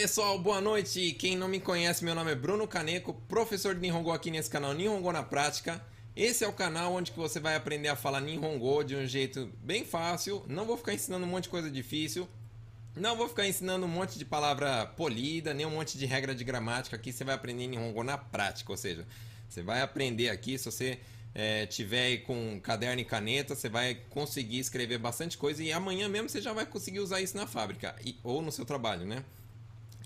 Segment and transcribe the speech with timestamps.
[0.00, 1.12] pessoal, boa noite.
[1.12, 4.72] Quem não me conhece, meu nome é Bruno Caneco, professor de Nihongo aqui nesse canal
[4.72, 5.78] Nihongo na Prática.
[6.16, 9.84] Esse é o canal onde você vai aprender a falar Nihongo de um jeito bem
[9.84, 10.42] fácil.
[10.48, 12.26] Não vou ficar ensinando um monte de coisa difícil.
[12.96, 16.44] Não vou ficar ensinando um monte de palavra polida, nem um monte de regra de
[16.44, 16.96] gramática.
[16.96, 19.06] Aqui você vai aprender Nihongo na prática, ou seja,
[19.46, 20.98] você vai aprender aqui, se você
[21.34, 26.30] é, tiver com caderno e caneta, você vai conseguir escrever bastante coisa e amanhã mesmo
[26.30, 29.22] você já vai conseguir usar isso na fábrica e, ou no seu trabalho, né?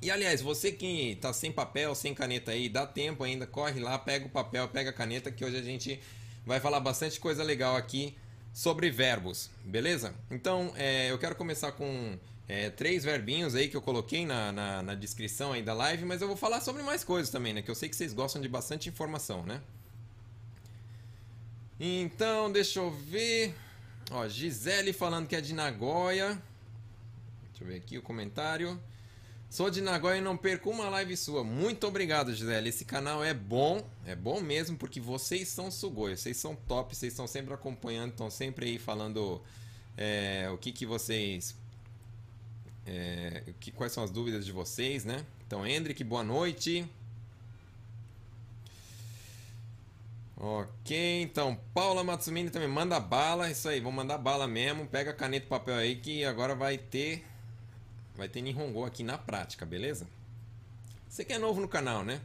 [0.05, 3.99] E aliás, você que tá sem papel, sem caneta aí, dá tempo ainda, corre lá,
[3.99, 5.99] pega o papel, pega a caneta, que hoje a gente
[6.45, 8.15] vai falar bastante coisa legal aqui
[8.53, 10.15] sobre verbos, beleza?
[10.31, 14.83] Então, é, eu quero começar com é, três verbinhos aí que eu coloquei na, na,
[14.83, 17.63] na, descrição aí da live, mas eu vou falar sobre mais coisas também, né?
[17.63, 19.63] Que eu sei que vocês gostam de bastante informação, né?
[21.81, 23.55] Então, deixa eu ver.
[24.11, 26.39] Ó, Gisele falando que é de Nagoya.
[27.49, 28.79] Deixa eu ver aqui o comentário.
[29.55, 31.45] Sou de Nagoya e não perco uma live sua.
[31.45, 32.71] Muito obrigado, Gisele.
[32.71, 37.13] Esse canal é bom, é bom mesmo, porque vocês são sugoi, vocês são top, vocês
[37.13, 39.41] estão sempre acompanhando, estão sempre aí falando
[39.97, 41.55] é, o que, que vocês.
[42.85, 45.25] É, que, quais são as dúvidas de vocês, né?
[45.47, 46.85] Então, Hendrik, boa noite.
[50.37, 54.85] Ok, então Paula Matsumini também manda bala, isso aí, vou mandar bala mesmo.
[54.89, 57.25] Pega caneta e papel aí que agora vai ter
[58.17, 60.07] Vai ter Nihongo aqui na prática, beleza?
[61.09, 62.21] Você que é novo no canal, né?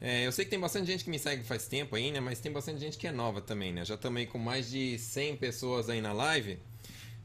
[0.00, 2.20] É, eu sei que tem bastante gente que me segue faz tempo aí, né?
[2.20, 3.84] Mas tem bastante gente que é nova também, né?
[3.84, 6.58] Já aí com mais de 100 pessoas aí na live.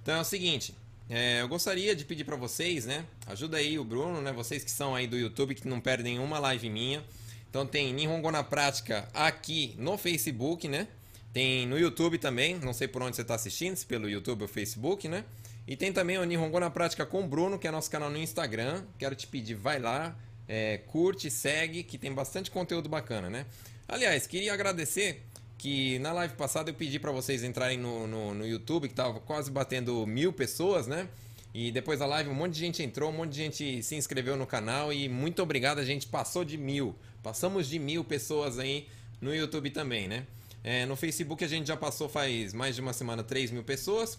[0.01, 0.73] Então é o seguinte,
[1.09, 3.05] é, eu gostaria de pedir para vocês, né?
[3.27, 4.31] Ajuda aí o Bruno, né?
[4.31, 7.03] Vocês que são aí do YouTube, que não perdem uma live minha.
[7.49, 10.87] Então tem Nihongo na Prática aqui no Facebook, né?
[11.31, 14.47] Tem no YouTube também, não sei por onde você está assistindo, se pelo YouTube ou
[14.47, 15.23] Facebook, né?
[15.67, 18.17] E tem também o Nihongo na Prática com o Bruno, que é nosso canal no
[18.17, 18.83] Instagram.
[18.97, 20.15] Quero te pedir, vai lá,
[20.47, 23.45] é, curte, segue, que tem bastante conteúdo bacana, né?
[23.87, 25.23] Aliás, queria agradecer
[25.57, 29.21] que na live passada eu pedi para vocês entrarem no, no, no, YouTube, que tava
[29.21, 31.07] quase batendo mil pessoas, né?
[31.53, 34.35] E depois da live um monte de gente entrou, um monte de gente se inscreveu
[34.35, 36.95] no canal e muito obrigado, a gente passou de mil.
[37.21, 38.87] Passamos de mil pessoas aí
[39.21, 40.25] no YouTube também, né?
[40.63, 44.17] É, no Facebook a gente já passou faz mais de uma semana 3 mil pessoas.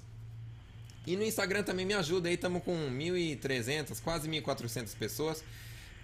[1.06, 5.44] E no Instagram também me ajuda aí, estamos com 1.300, quase 1.400 pessoas.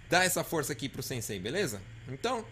[0.09, 1.81] Dá essa força aqui pro Sensei, beleza?
[2.07, 2.45] Então,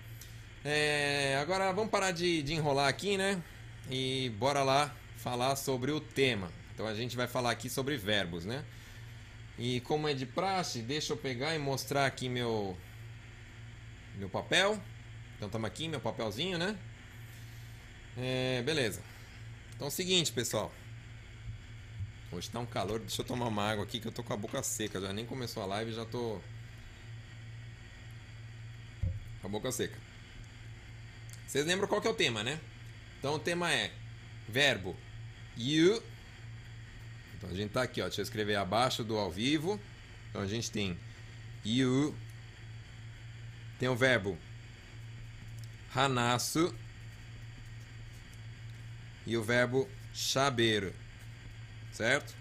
[0.64, 3.42] é, agora vamos parar de, de enrolar aqui, né?
[3.90, 6.52] E bora lá falar sobre o tema.
[6.74, 8.64] Então a gente vai falar aqui sobre verbos, né?
[9.58, 12.78] E como é de praxe, deixa eu pegar e mostrar aqui meu
[14.16, 14.82] meu papel.
[15.36, 16.78] Então estamos aqui, meu papelzinho, né?
[18.18, 19.02] É, beleza.
[19.76, 20.72] Então é o seguinte, pessoal.
[22.32, 24.38] Hoje tá um calor, deixa eu tomar uma água aqui que eu tô com a
[24.38, 25.02] boca seca.
[25.02, 26.40] Já nem começou a live já tô.
[29.42, 29.98] Com a boca seca.
[31.48, 32.60] Vocês lembram qual que é o tema, né?
[33.18, 33.92] Então o tema é
[34.48, 34.96] verbo
[35.58, 36.04] you.
[37.36, 38.06] Então a gente tá aqui, ó.
[38.06, 39.80] Deixa eu escrever abaixo do ao vivo.
[40.30, 41.00] Então a gente tem
[41.66, 42.16] you.
[43.80, 44.38] Tem o verbo
[45.96, 46.76] hanasu.
[49.26, 50.94] E o verbo shaberu.
[51.92, 52.34] Certo?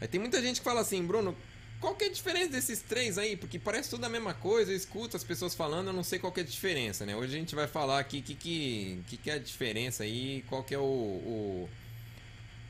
[0.00, 1.36] Aí tem muita gente que fala assim, Bruno,
[1.80, 3.36] qual que é a diferença desses três aí?
[3.36, 6.32] Porque parece tudo a mesma coisa, eu escuto as pessoas falando, eu não sei qual
[6.32, 7.16] que é a diferença, né?
[7.16, 10.44] Hoje a gente vai falar aqui o que, que, que, que é a diferença aí,
[10.48, 11.70] qual que é o, o,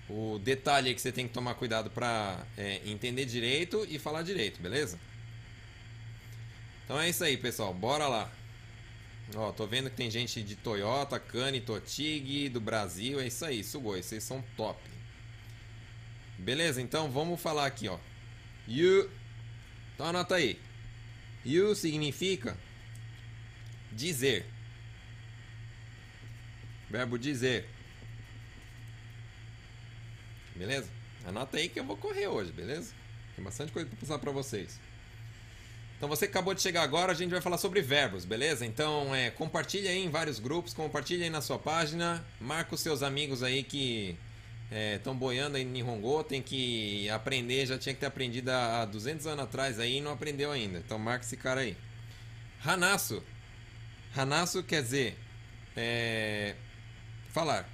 [0.08, 4.22] o detalhe aí que você tem que tomar cuidado para é, entender direito e falar
[4.22, 4.98] direito, beleza?
[6.84, 8.30] Então é isso aí, pessoal, bora lá.
[9.34, 13.20] Ó, tô vendo que tem gente de Toyota, Kani, Totig, do Brasil.
[13.20, 14.02] É isso aí, Sugoi.
[14.02, 14.80] Vocês são top.
[16.38, 17.98] Beleza, então vamos falar aqui, ó.
[18.66, 19.10] You.
[19.94, 20.60] Então anota aí.
[21.44, 22.56] You significa
[23.90, 24.46] dizer.
[26.90, 27.68] Verbo dizer.
[30.54, 30.90] Beleza?
[31.24, 32.92] Anota aí que eu vou correr hoje, beleza?
[33.34, 34.78] Tem bastante coisa para passar para vocês.
[36.02, 38.66] Então você acabou de chegar agora, a gente vai falar sobre verbos, beleza?
[38.66, 43.04] Então é, compartilha aí em vários grupos, compartilha aí na sua página, marca os seus
[43.04, 44.18] amigos aí que
[44.96, 48.84] estão é, boiando aí em Nihongo, tem que aprender, já tinha que ter aprendido há
[48.84, 50.78] 200 anos atrás aí e não aprendeu ainda.
[50.78, 51.76] Então marca esse cara aí.
[52.64, 53.22] Hanasu.
[54.16, 55.16] Hanasu quer dizer
[55.76, 56.56] é,
[57.28, 57.68] falar.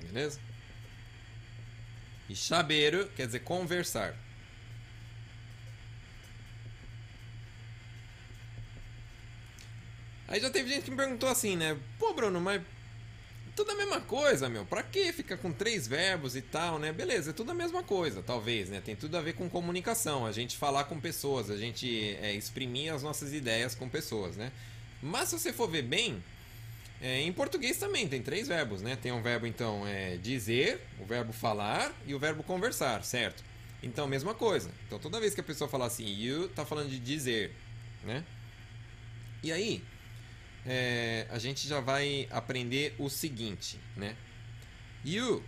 [0.00, 0.40] Beleza?
[2.30, 4.16] E shaberu quer dizer conversar.
[10.28, 11.76] Aí já teve gente que me perguntou assim, né?
[11.98, 12.60] Pô, Bruno, mas
[13.56, 14.66] tudo a mesma coisa, meu.
[14.66, 16.92] Pra que ficar com três verbos e tal, né?
[16.92, 18.82] Beleza, é tudo a mesma coisa, talvez, né?
[18.84, 22.92] Tem tudo a ver com comunicação, a gente falar com pessoas, a gente é, exprimir
[22.92, 24.52] as nossas ideias com pessoas, né?
[25.02, 26.22] Mas se você for ver bem,
[27.00, 28.96] é, em português também tem três verbos, né?
[28.96, 33.42] Tem um verbo, então, é, dizer, o verbo falar e o verbo conversar, certo?
[33.82, 34.70] Então, mesma coisa.
[34.86, 37.52] Então, toda vez que a pessoa falar assim, you, tá falando de dizer,
[38.04, 38.24] né?
[39.42, 39.82] E aí,
[40.66, 44.16] é, a gente já vai aprender o seguinte, né?
[45.04, 45.42] You.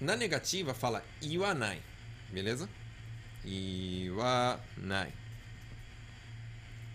[0.00, 1.82] Na negativa fala iwanai,
[2.30, 2.68] beleza?
[3.44, 5.12] Iwanai.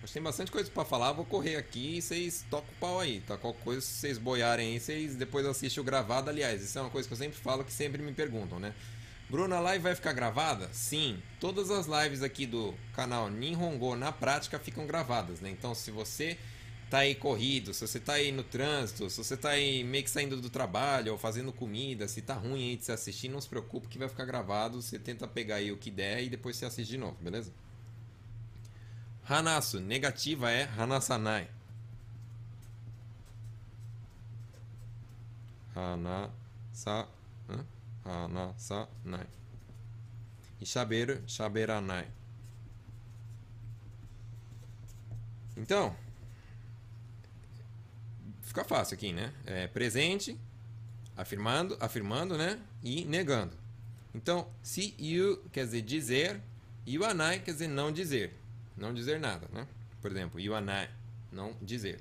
[0.02, 3.22] Mas tem bastante coisa para falar, vou correr aqui e vocês tocam o pau aí,
[3.22, 3.38] tá?
[3.38, 6.30] Qualquer coisa, se vocês boiarem aí, vocês depois assistem o gravado.
[6.30, 8.74] Aliás, isso é uma coisa que eu sempre falo, que sempre me perguntam, né?
[9.30, 10.70] Bruno, a live vai ficar gravada?
[10.72, 15.50] Sim, todas as lives aqui do canal Ninhongo na prática ficam gravadas, né?
[15.50, 16.38] Então, se você
[16.90, 20.10] tá aí corrido, se você tá aí no trânsito, se você tá aí meio que
[20.10, 23.50] saindo do trabalho ou fazendo comida, se tá ruim aí de se assistir, não se
[23.50, 24.82] preocupe que vai ficar gravado.
[24.82, 27.52] Você tenta pegar aí o que der e depois você assiste de novo, beleza?
[29.28, 31.50] Hanasu, negativa é Hanasanai.
[35.76, 37.08] Hanasa,
[38.06, 39.28] Hanasanai.
[40.62, 42.08] E shaberu, shaberanai.
[45.58, 45.96] Então,
[48.56, 49.34] fica fácil aqui, né?
[49.46, 50.40] É presente,
[51.18, 52.58] afirmando, afirmando, né?
[52.82, 53.52] E negando.
[54.14, 56.42] Então, se you quer dizer dizer,
[56.88, 58.34] yuanai quer dizer não dizer.
[58.78, 59.68] Não dizer nada, né?
[60.02, 60.90] Por exemplo, yuanai,
[61.34, 62.00] não dizer.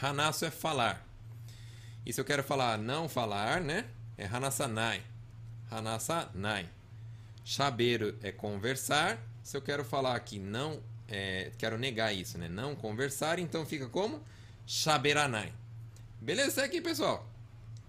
[0.00, 1.06] Hanasu é falar.
[2.06, 3.84] E se eu quero falar não falar, né?
[4.16, 5.02] É hanasanai.
[5.70, 6.66] Hanasanai.
[7.44, 9.18] Shaberu é conversar.
[9.42, 12.48] Se eu quero falar aqui não, é, quero negar isso, né?
[12.48, 14.24] Não conversar, então fica como?
[14.68, 15.50] Shaberanai.
[16.20, 16.50] Beleza?
[16.50, 17.26] Segue aqui, pessoal.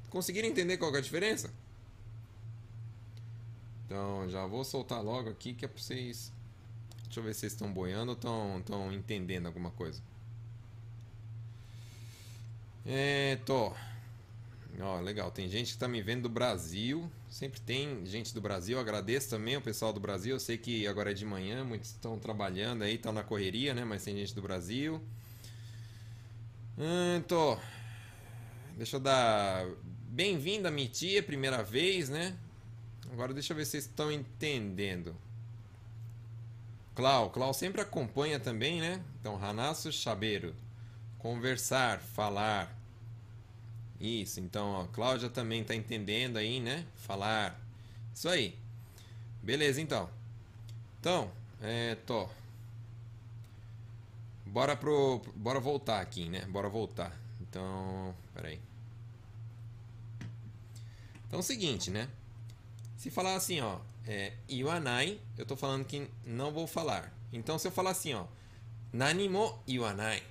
[0.10, 1.54] Conseguiram entender qual é a diferença?
[3.86, 6.31] Então, já vou soltar logo aqui que é para vocês...
[7.04, 10.02] Deixa eu ver se vocês estão boiando ou estão, estão entendendo alguma coisa.
[12.86, 13.74] É, tô.
[14.80, 15.32] Ó, legal.
[15.32, 17.12] Tem gente que está me vendo do Brasil.
[17.30, 18.80] Sempre tem gente do Brasil.
[18.80, 20.36] agradeço também o pessoal do Brasil.
[20.36, 23.84] Eu sei que agora é de manhã, muitos estão trabalhando aí, estão na correria, né?
[23.84, 25.04] Mas tem gente do Brasil.
[26.81, 27.58] Hum, tô.
[28.78, 29.66] Deixa eu dar
[30.08, 32.38] bem-vinda, minha tia, primeira vez, né?
[33.12, 35.14] Agora deixa eu ver se vocês estão entendendo.
[36.96, 39.04] Clau, Clau sempre acompanha também, né?
[39.20, 40.56] Então, Hanasu Chabeiro.
[41.18, 42.74] Conversar, falar.
[44.00, 46.86] Isso, então, ó, Cláudia também tá entendendo aí, né?
[46.96, 47.60] Falar.
[48.16, 48.58] Isso aí.
[49.44, 50.10] Beleza, então.
[51.02, 51.30] Então,
[51.62, 52.30] é, tô.
[54.51, 55.22] Bora pro.
[55.36, 56.46] Bora voltar aqui, né?
[56.46, 57.16] Bora voltar.
[57.40, 58.16] Então.
[58.34, 58.60] Peraí.
[61.28, 62.10] Então é o seguinte, né?
[62.98, 63.80] Se falar assim, ó.
[64.07, 67.13] É, iwanai, eu tô falando que não vou falar.
[67.31, 68.25] Então se eu falar assim, ó.
[68.92, 70.24] Nanimo iwanai.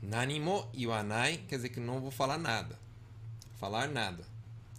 [0.00, 2.78] Nanimo iwanai quer dizer que não vou falar nada.
[3.56, 4.24] Falar nada.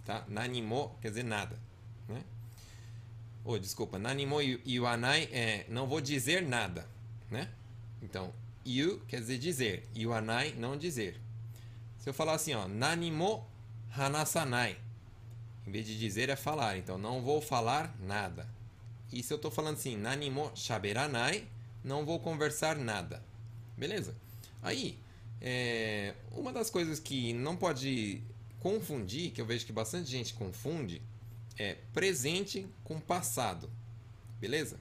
[0.06, 0.24] Tá?
[0.28, 1.58] Nanimo quer dizer nada.
[2.08, 2.24] Né?
[3.44, 3.98] Oh, desculpa.
[3.98, 6.88] Nanimo iwanai é não vou dizer nada.
[7.30, 7.50] Né?
[8.00, 8.32] Então,
[8.68, 9.88] You quer dizer dizer.
[9.96, 11.20] Yuanai, não dizer.
[11.98, 13.46] Se eu falar assim, ó, Nanimo
[13.96, 14.76] hanasanai.
[15.66, 16.76] Em vez de dizer, é falar.
[16.76, 18.48] Então, não vou falar nada.
[19.12, 21.46] E se eu estou falando assim, Nanimo shaberanai,
[21.82, 23.22] não vou conversar nada.
[23.76, 24.14] Beleza?
[24.62, 24.98] Aí,
[25.40, 28.22] é, uma das coisas que não pode
[28.60, 31.00] confundir, que eu vejo que bastante gente confunde,
[31.58, 33.70] é presente com passado.
[34.40, 34.78] Beleza?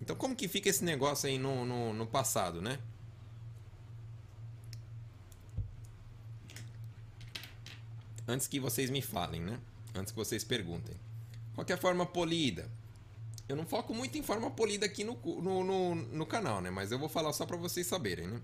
[0.00, 2.78] Então, como que fica esse negócio aí no, no, no passado, né?
[8.30, 9.58] Antes que vocês me falem, né?
[9.94, 10.94] Antes que vocês perguntem.
[11.54, 12.70] Qual é a forma polida?
[13.48, 16.70] Eu não foco muito em forma polida aqui no, no, no, no canal, né?
[16.70, 18.40] Mas eu vou falar só para vocês saberem, né?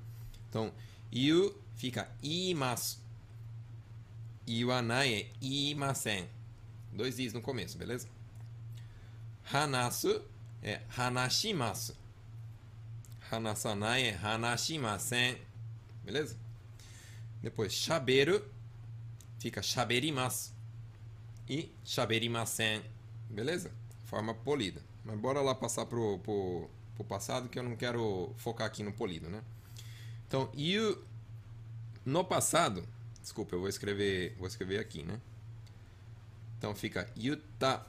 [0.48, 0.72] Então,
[1.12, 2.98] you fica imasu.
[4.46, 6.28] Iwanai é imasen.
[6.92, 8.08] Dois i's no começo, beleza?
[9.52, 10.22] Hanasu
[10.62, 11.96] é hanashimasu.
[13.30, 15.36] Hanasanai é hanashimasen.
[16.04, 16.36] Beleza?
[17.42, 18.42] Depois, shaberu
[19.46, 20.52] fica shaberimasu
[21.48, 22.82] e shaberimasen.
[23.30, 23.70] Beleza?
[24.06, 24.82] Forma polida.
[25.04, 28.92] Mas bora lá passar pro, pro, pro passado que eu não quero focar aqui no
[28.92, 29.40] polido, né?
[30.26, 30.76] Então, e
[32.04, 32.84] no passado,
[33.22, 35.20] desculpa, eu vou escrever, vou escrever aqui, né?
[36.58, 37.86] Então fica yuta.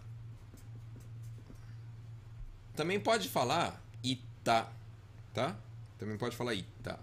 [2.75, 4.71] Também pode falar ita,
[5.33, 5.57] tá?
[5.97, 6.99] Também pode falar ita.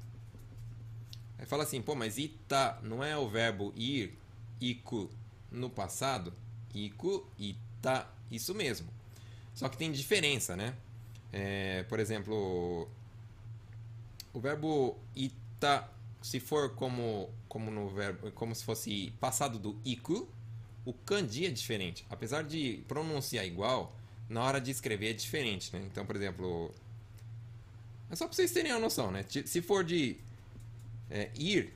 [1.40, 4.16] Aí fala assim, pô, mas ita não é o verbo ir,
[4.60, 5.10] iku
[5.50, 6.32] no passado?
[6.74, 8.88] Iku, ita, isso mesmo.
[9.54, 10.74] Só que tem diferença, né?
[11.32, 12.88] É, por exemplo,
[14.32, 15.88] o verbo ita,
[16.20, 20.28] se for como, como no verbo, como se fosse passado do iku,
[20.84, 22.04] o kanji é diferente.
[22.10, 23.96] Apesar de pronunciar igual,
[24.28, 25.82] na hora de escrever é diferente, né?
[25.90, 26.72] Então, por exemplo,
[28.10, 29.24] é só para vocês terem uma noção, né?
[29.28, 30.16] Se for de
[31.10, 31.74] é, ir,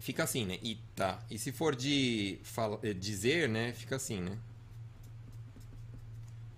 [0.00, 0.58] fica assim, né?
[0.62, 1.22] Ita.
[1.30, 3.72] E se for de fala, é, dizer, né?
[3.72, 4.36] Fica assim, né?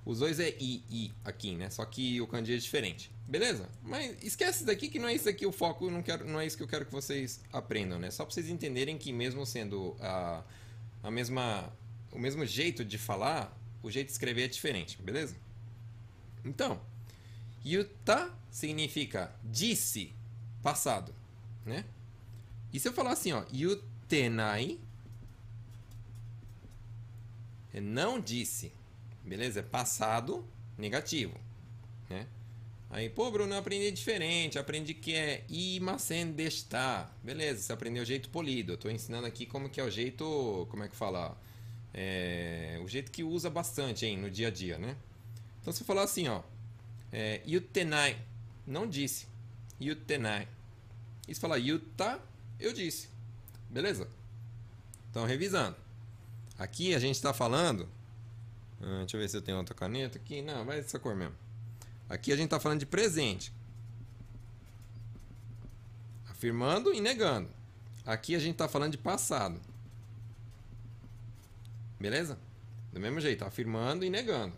[0.05, 1.71] Os dois é i, i aqui, né?
[1.71, 3.11] Só que o kanji é diferente.
[3.29, 3.69] Beleza?
[3.83, 6.57] Mas esquece daqui que não é isso aqui o foco, não, quero, não é isso
[6.57, 8.11] que eu quero que vocês aprendam, né?
[8.11, 10.43] Só para vocês entenderem que mesmo sendo a,
[11.03, 11.73] a mesma
[12.13, 15.35] o mesmo jeito de falar, o jeito de escrever é diferente, beleza?
[16.45, 16.81] Então,
[17.65, 20.13] yuta significa disse,
[20.63, 21.15] passado,
[21.65, 21.85] né?
[22.73, 24.79] E se eu falar assim, ó, yutenai,
[27.73, 28.73] é não disse,
[29.25, 29.61] beleza?
[29.61, 30.45] É passado
[30.79, 31.35] negativo,
[32.09, 32.27] né?
[32.91, 37.11] Aí, pô, Bruno, eu aprendi diferente, aprendi que é imasen desta.
[37.25, 38.75] Beleza, você aprendeu o jeito polido.
[38.75, 41.35] Eu tô ensinando aqui como que é o jeito, como é que fala?
[41.95, 44.95] É, o jeito que usa bastante hein, no dia a dia, né?
[45.63, 46.43] Então, se eu falar assim, ó,
[47.11, 48.19] é, yutenai,
[48.67, 49.27] não disse,
[49.81, 50.47] yutenai.
[51.27, 52.21] E se falar yuta,
[52.65, 53.09] eu disse.
[53.69, 54.09] Beleza?
[55.11, 55.77] Então, revisando.
[56.59, 57.89] Aqui a gente está falando.
[58.81, 60.43] Ah, deixa eu ver se eu tenho outra caneta aqui.
[60.43, 61.35] Não, vai essa cor mesmo.
[62.09, 63.53] Aqui a gente está falando de presente.
[66.29, 67.49] Afirmando e negando.
[68.05, 69.61] Aqui a gente está falando de passado.
[71.99, 72.39] Beleza?
[72.93, 74.55] Do mesmo jeito, afirmando e negando.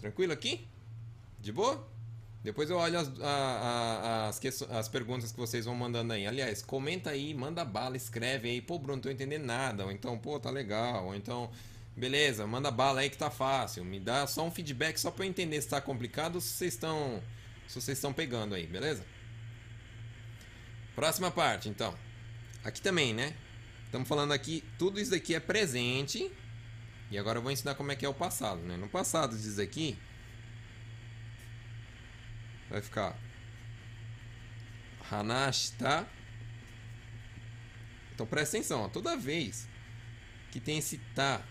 [0.00, 0.66] Tranquilo aqui?
[1.40, 1.86] De boa?
[2.42, 6.26] Depois eu olho as, a, a, as, as perguntas que vocês vão mandando aí.
[6.26, 8.60] Aliás, comenta aí, manda bala, escreve aí.
[8.60, 9.84] Pô, Bruno, não tô entendendo nada.
[9.84, 11.06] Ou então, pô, tá legal.
[11.06, 11.50] Ou então,
[11.96, 13.84] beleza, manda bala aí que tá fácil.
[13.84, 16.74] Me dá só um feedback só pra eu entender se tá complicado ou se vocês
[16.74, 17.22] estão.
[17.68, 19.04] Se vocês estão pegando aí, beleza?
[20.96, 21.94] Próxima parte, então.
[22.64, 23.34] Aqui também, né?
[23.84, 26.30] Estamos falando aqui, tudo isso aqui é presente.
[27.08, 28.76] E agora eu vou ensinar como é que é o passado, né?
[28.76, 29.96] No passado diz aqui
[32.72, 33.16] vai ficar
[35.10, 36.08] Hanashita.
[38.14, 38.88] Então presta atenção, ó.
[38.88, 39.68] toda vez
[40.50, 41.42] que tem esse tá,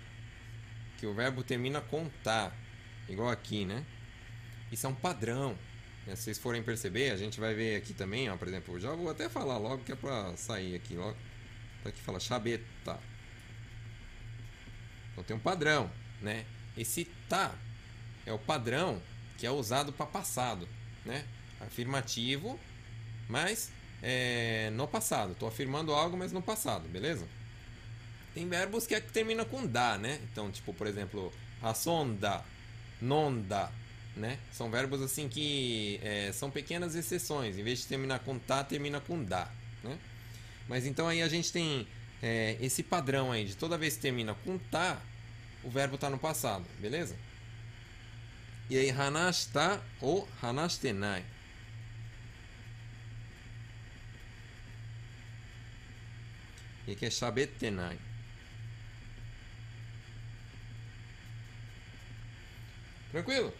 [0.97, 2.51] que o verbo termina com tá,
[3.07, 3.85] igual aqui, né?
[4.71, 5.57] Isso é um padrão.
[6.05, 6.15] Né?
[6.15, 9.09] Se vocês forem perceber, a gente vai ver aqui também, ó, por exemplo, já vou
[9.09, 11.17] até falar logo que é pra sair aqui logo.
[11.83, 12.99] Tá aqui fala chabeta.
[15.11, 16.45] Então tem um padrão, né?
[16.77, 17.53] Esse tá
[18.25, 19.01] é o padrão
[19.37, 20.67] que é usado para passado
[21.05, 21.25] né?
[21.59, 22.59] Afirmativo,
[23.27, 25.33] mas é, no passado.
[25.33, 27.27] Estou afirmando algo, mas no passado, beleza?
[28.33, 30.19] Tem verbos que, é que terminam com da, né?
[30.31, 31.31] Então, tipo, por exemplo,
[31.75, 32.43] sonda,
[33.01, 33.69] nonda,
[34.15, 34.39] né?
[34.51, 37.57] São verbos assim que é, são pequenas exceções.
[37.57, 39.49] Em vez de terminar com tá, termina com da,
[39.83, 39.97] né?
[40.67, 41.87] Mas então aí a gente tem
[42.21, 45.01] é, esse padrão aí de toda vez que termina com tá,
[45.63, 47.15] o verbo está no passado, beleza?
[48.71, 51.25] E aí, hanashita ou hanashitenai.
[56.87, 57.99] E aqui é shabettenai.
[63.11, 63.53] Tranquilo?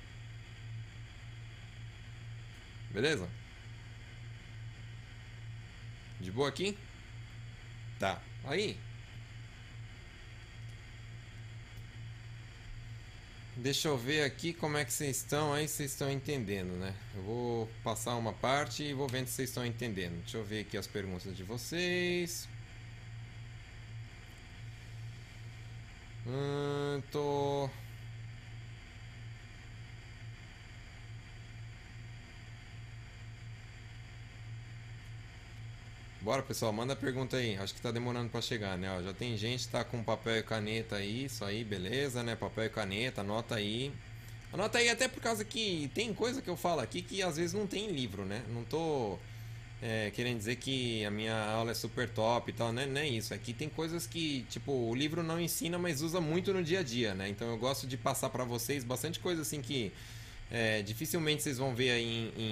[2.91, 3.29] Beleza?
[6.21, 6.77] De boa aqui?
[7.99, 8.21] Tá.
[8.45, 8.79] Aí,
[13.61, 16.95] Deixa eu ver aqui como é que vocês estão aí, vocês estão entendendo, né?
[17.15, 20.19] Eu vou passar uma parte e vou vendo se vocês estão entendendo.
[20.21, 22.49] Deixa eu ver aqui as perguntas de vocês.
[26.25, 27.69] Hum, tô
[36.21, 37.57] Bora, pessoal, manda pergunta aí.
[37.57, 38.95] Acho que tá demorando para chegar, né?
[38.95, 42.35] Ó, já tem gente que tá com papel e caneta aí, isso aí, beleza, né?
[42.35, 43.91] Papel e caneta, anota aí.
[44.53, 47.53] Anota aí até por causa que tem coisa que eu falo aqui que às vezes
[47.53, 48.43] não tem livro, né?
[48.53, 49.17] Não tô
[49.81, 52.85] é, querendo dizer que a minha aula é super top e tal, né?
[52.85, 53.33] Não é isso.
[53.33, 56.83] Aqui tem coisas que, tipo, o livro não ensina, mas usa muito no dia a
[56.83, 57.29] dia, né?
[57.29, 59.91] Então eu gosto de passar para vocês bastante coisa assim que
[60.51, 62.43] é, dificilmente vocês vão ver aí em,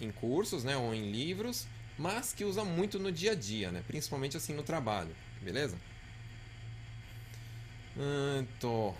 [0.00, 0.76] em, em cursos, né?
[0.76, 1.66] Ou em livros
[1.98, 3.82] mas que usa muito no dia a dia, né?
[3.86, 5.76] Principalmente assim no trabalho, beleza?
[8.58, 8.94] Tô.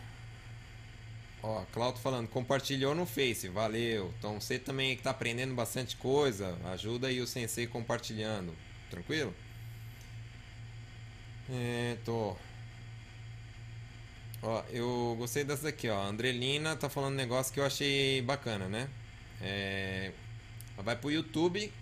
[1.42, 4.14] Ó, Claudio falando, compartilhou no Face, valeu.
[4.18, 8.54] Então você também que tá aprendendo bastante coisa, ajuda aí o sensei compartilhando.
[8.90, 9.34] Tranquilo?
[12.04, 12.36] Tô.
[14.42, 16.00] Ó, eu gostei dessa daqui, ó.
[16.00, 18.88] A Andrelina tá falando um negócio que eu achei bacana, né?
[19.40, 20.12] É...
[20.76, 21.72] Vai pro YouTube,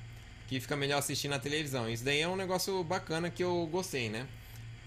[0.50, 1.88] que fica melhor assistir na televisão.
[1.88, 4.26] Isso daí é um negócio bacana que eu gostei, né?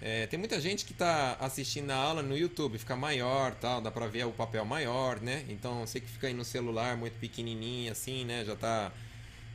[0.02, 3.90] É, tem muita gente que tá assistindo a aula no YouTube, fica maior, tal, dá
[3.90, 5.46] pra ver o papel maior, né?
[5.48, 8.92] Então, você que fica aí no celular muito pequenininho assim, né, já tá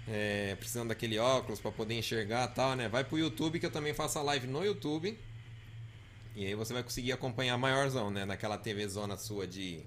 [0.09, 2.89] é, precisando daquele óculos para poder enxergar, tal, né?
[2.89, 5.15] Vai pro YouTube que eu também faço a live no YouTube.
[6.35, 9.83] E aí você vai conseguir acompanhar maiorzão, né, naquela TV zona sua de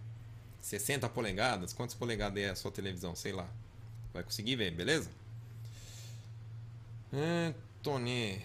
[0.59, 1.73] 60 polegadas.
[1.73, 3.15] Quantas polegadas é a sua televisão?
[3.15, 3.49] Sei lá.
[4.13, 5.09] Vai conseguir ver, beleza?
[7.83, 8.41] Tony,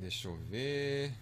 [0.00, 1.12] deixa eu ver.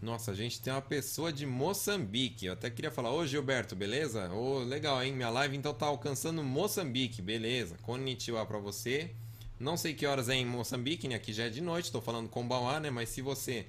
[0.00, 2.46] Nossa, a gente tem uma pessoa de Moçambique.
[2.46, 4.32] Eu até queria falar, ô Gilberto, beleza?
[4.32, 5.12] Ô, legal, hein?
[5.12, 7.76] Minha live então tá alcançando Moçambique, beleza.
[7.82, 9.10] Konnichiwa pra você.
[9.58, 11.16] Não sei que horas é em Moçambique, né?
[11.16, 12.90] Aqui já é de noite, tô falando com Bauá, né?
[12.90, 13.66] Mas se você.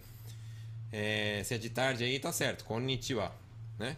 [0.92, 2.64] É, se é de tarde aí, tá certo.
[2.66, 3.34] Konnichiwa,
[3.80, 3.98] né?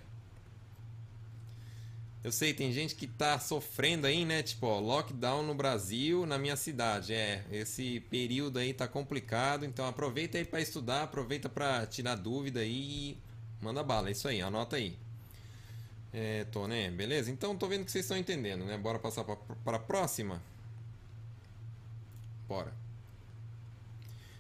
[2.24, 4.44] Eu sei, tem gente que tá sofrendo aí, né?
[4.44, 7.14] Tipo, ó, lockdown no Brasil, na minha cidade.
[7.14, 12.60] É, esse período aí tá complicado, então aproveita aí para estudar, aproveita para tirar dúvida
[12.60, 12.72] aí
[13.12, 13.18] e
[13.60, 14.10] manda bala.
[14.10, 14.96] É isso aí, anota aí.
[16.14, 16.92] É, tô, né?
[16.92, 17.32] Beleza?
[17.32, 18.78] Então tô vendo que vocês estão entendendo, né?
[18.78, 20.44] Bora passar para a próxima.
[22.48, 22.72] Bora.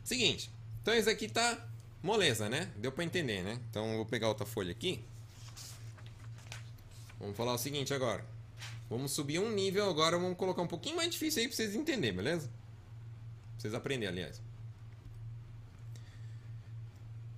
[0.04, 0.52] Seguinte.
[0.84, 1.68] Então esse aqui tá
[2.04, 2.70] moleza, né?
[2.78, 3.60] Deu para entender, né?
[3.70, 5.04] Então eu vou pegar outra folha aqui.
[7.22, 8.26] Vamos falar o seguinte agora.
[8.90, 12.16] Vamos subir um nível agora, vamos colocar um pouquinho mais difícil aí pra vocês entenderem,
[12.16, 12.48] beleza?
[12.48, 14.42] Pra vocês aprenderem, aliás.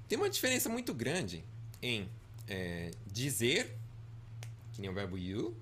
[0.07, 1.43] Tem uma diferença muito grande
[1.81, 2.09] em
[2.47, 3.75] é, dizer,
[4.71, 5.55] que nem o verbo you,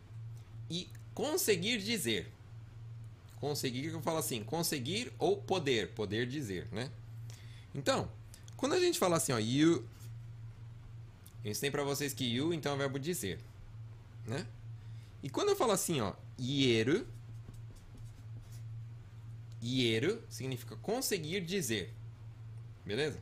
[0.69, 2.31] e conseguir dizer.
[3.39, 6.91] Conseguir, eu falo assim, conseguir ou poder, poder dizer, né?
[7.73, 8.09] Então,
[8.55, 9.83] quando a gente fala assim, ó, you,
[11.43, 13.39] eu ensinei pra vocês que you, então é o verbo dizer
[14.25, 14.45] né?
[15.23, 17.05] E quando eu falo assim, ó, ieru,
[19.61, 21.93] ieru significa conseguir dizer.
[22.85, 23.19] Beleza?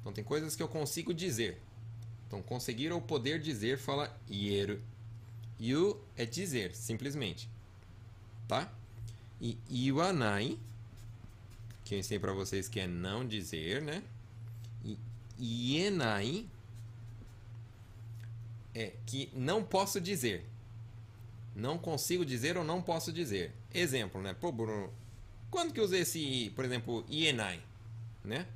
[0.00, 1.60] Então tem coisas que eu consigo dizer.
[2.26, 4.80] Então conseguir ou poder dizer fala ieru.
[5.58, 7.48] You é dizer, simplesmente.
[8.46, 8.72] Tá?
[9.40, 10.58] E iwanai,
[11.84, 14.02] que eu ensinei para vocês que é não dizer, né?
[14.84, 14.98] E
[15.38, 16.46] ienai
[18.78, 20.46] é que não posso dizer.
[21.54, 23.52] Não consigo dizer ou não posso dizer.
[23.74, 24.34] Exemplo, né?
[24.34, 24.92] Pô, Bruno,
[25.50, 27.60] quando que eu usei esse, por exemplo, IENAI,
[28.24, 28.46] né?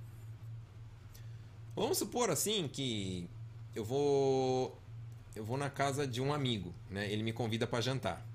[1.75, 3.29] Vamos supor assim que
[3.75, 4.79] eu vou
[5.35, 7.11] eu vou na casa de um amigo, né?
[7.11, 8.27] Ele me convida para jantar,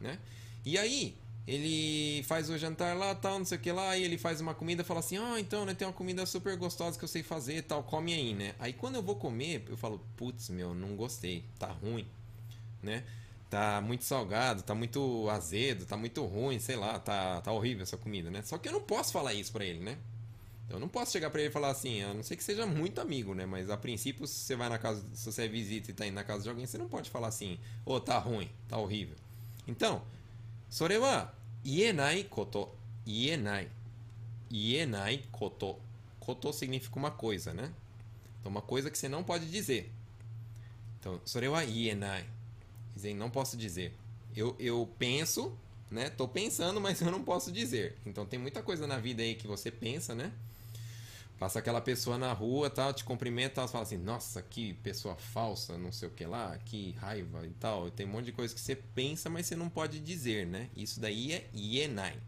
[0.00, 0.18] né?
[0.64, 4.18] E aí ele faz o jantar lá, tal, não sei o que lá, e ele
[4.18, 7.08] faz uma comida, fala assim: "Ah, então, né, tem uma comida super gostosa que eu
[7.08, 8.54] sei fazer, tal, come aí, né?".
[8.58, 12.06] Aí quando eu vou comer, eu falo: "Putz, meu, não gostei, tá ruim",
[12.82, 13.04] né?
[13.48, 17.96] Tá muito salgado, tá muito azedo, tá muito ruim, sei lá, tá, tá horrível essa
[17.96, 18.42] comida, né?
[18.42, 19.96] Só que eu não posso falar isso para ele, né?
[20.68, 23.00] Eu não posso chegar para ele e falar assim, a não ser que seja muito
[23.00, 23.46] amigo, né?
[23.46, 26.14] Mas a princípio, se você vai na casa, se você é visita e tá indo
[26.14, 29.14] na casa de alguém, você não pode falar assim, ô, oh, tá ruim, tá horrível.
[29.68, 30.02] Então,
[30.68, 30.84] そ
[31.66, 32.68] Ie koto.
[33.04, 35.24] Ie nai.
[35.32, 35.76] Koto.
[36.20, 37.72] Koto significa uma coisa, né?
[38.38, 39.92] Então, uma coisa que você não pode dizer.
[41.00, 41.90] Então, sore wa é ie.
[42.94, 43.92] Dizem, não posso dizer.
[44.36, 45.58] Eu, eu penso,
[45.90, 46.08] né?
[46.08, 47.96] Tô pensando, mas eu não posso dizer.
[48.06, 50.30] Então, tem muita coisa na vida aí que você pensa, né?
[51.38, 55.76] Passa aquela pessoa na rua, tal, te cumprimenta, ela fala assim: "Nossa, que pessoa falsa,
[55.76, 57.90] não sei o que lá, que raiva" e tal.
[57.90, 60.70] Tem um monte de coisa que você pensa, mas você não pode dizer, né?
[60.74, 62.18] Isso daí é ienai.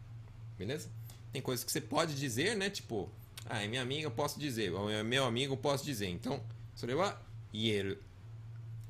[0.57, 0.89] Beleza?
[1.31, 2.69] Tem coisas que você pode dizer, né?
[2.69, 3.09] Tipo,
[3.45, 6.07] ah, é minha amiga, eu posso dizer, ou é meu amigo, eu posso dizer.
[6.07, 6.41] Então,
[6.75, 7.19] sorewa
[7.53, 7.97] ieru.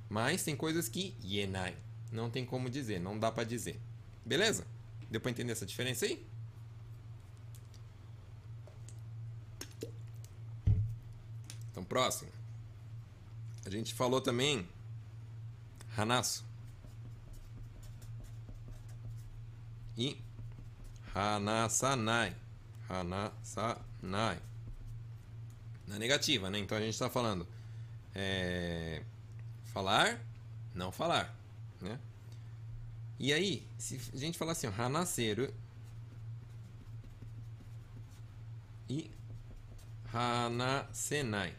[0.10, 1.76] Mas tem coisas que ienai.
[2.12, 3.80] Não tem como dizer, não dá para dizer.
[4.26, 4.66] Beleza?
[5.10, 6.26] Deu para entender essa diferença aí?
[11.90, 12.32] Próximo.
[13.66, 14.68] A gente falou também
[15.98, 16.46] Hanasu.
[19.98, 20.18] E
[21.14, 22.36] Hanasanai.
[22.88, 24.40] Hanasanai.
[25.88, 26.60] Na negativa, né?
[26.60, 27.46] Então a gente está falando
[28.16, 29.02] é,
[29.66, 30.22] falar,
[30.74, 31.36] não falar,
[31.82, 32.00] né?
[33.20, 35.54] E aí, se a gente falar assim, Hanaseru
[38.90, 39.12] e
[40.14, 41.59] Hanasenai.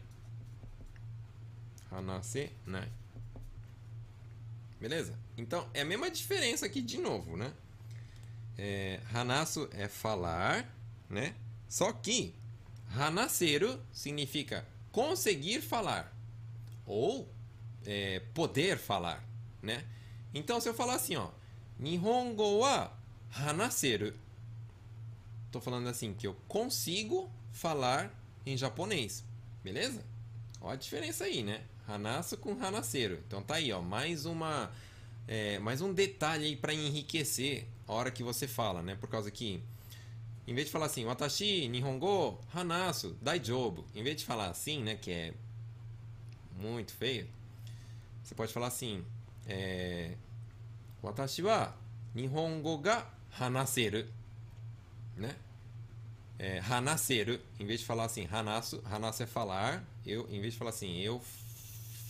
[1.91, 2.89] Hanase nai.
[4.79, 5.13] Beleza?
[5.37, 7.53] Então, é a mesma diferença aqui de novo, né?
[8.57, 10.67] É, hanasu é falar,
[11.09, 11.35] né?
[11.67, 12.33] Só que
[12.95, 16.13] hanaseru significa conseguir falar
[16.85, 17.29] ou
[17.85, 19.23] é, poder falar,
[19.61, 19.85] né?
[20.33, 21.29] Então se eu falar assim, ó,
[21.79, 22.91] Nihongo wa
[23.33, 24.13] hanaseru,
[25.51, 28.13] tô falando assim que eu consigo falar
[28.45, 29.23] em japonês,
[29.63, 30.03] beleza?
[30.59, 31.63] Olha a diferença aí, né?
[31.91, 33.19] Hanasu com hanaseru.
[33.27, 34.71] Então tá aí, ó, mais uma
[35.27, 38.95] é, mais um detalhe aí para enriquecer a hora que você fala, né?
[38.95, 39.61] Por causa que
[40.47, 44.95] em vez de falar assim, watashi nihongo hanasu daijoubu, em vez de falar assim, né,
[44.95, 45.33] que é
[46.59, 47.27] muito feio,
[48.23, 49.05] você pode falar assim,
[49.47, 50.15] é,
[51.03, 51.75] watashi wa
[52.15, 53.07] nihongo ga
[53.39, 54.07] hanaseru,
[55.15, 55.35] né?
[56.39, 60.59] É, hanaseru, em vez de falar assim, hanasu, hanasu é falar, eu, em vez de
[60.59, 61.21] falar assim, eu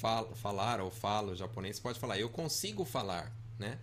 [0.01, 3.77] falo, falar ou falo japonês, você pode falar, eu consigo falar, né?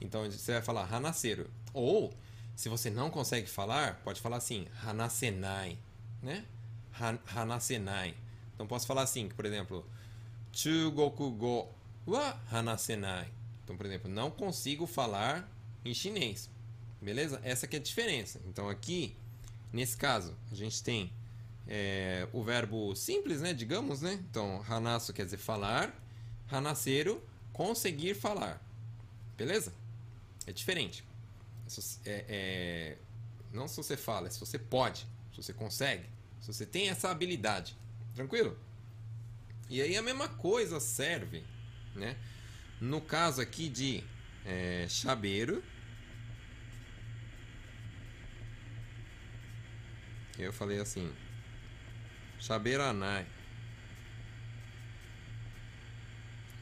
[0.00, 1.48] Então você vai falar hanaseru.
[1.74, 2.12] Ou
[2.56, 5.78] se você não consegue falar, pode falar assim, hanasenai,
[6.22, 6.44] né?
[7.36, 8.16] hanasenai.
[8.54, 9.86] Então posso falar assim, por exemplo,
[10.52, 11.68] chugoku
[12.06, 13.28] wa hanasenai.
[13.62, 15.46] Então, por exemplo, não consigo falar
[15.84, 16.48] em chinês.
[17.00, 17.40] Beleza?
[17.44, 18.40] Essa que é a diferença.
[18.46, 19.14] Então aqui,
[19.72, 21.12] nesse caso, a gente tem
[21.68, 23.52] é, o verbo simples, né?
[23.52, 24.14] Digamos, né?
[24.14, 25.94] Então, hanasu quer dizer falar,
[26.50, 28.60] hanaseru, conseguir falar.
[29.36, 29.72] Beleza?
[30.46, 31.04] É diferente.
[32.06, 32.96] É, é,
[33.52, 36.06] não se você fala, é se você pode, se você consegue,
[36.40, 37.76] se você tem essa habilidade.
[38.14, 38.58] Tranquilo?
[39.68, 41.44] E aí a mesma coisa serve,
[41.94, 42.16] né?
[42.80, 44.02] No caso aqui de
[44.46, 45.62] é, chabeiro,
[50.38, 51.12] eu falei assim,
[52.38, 53.26] chaberanai.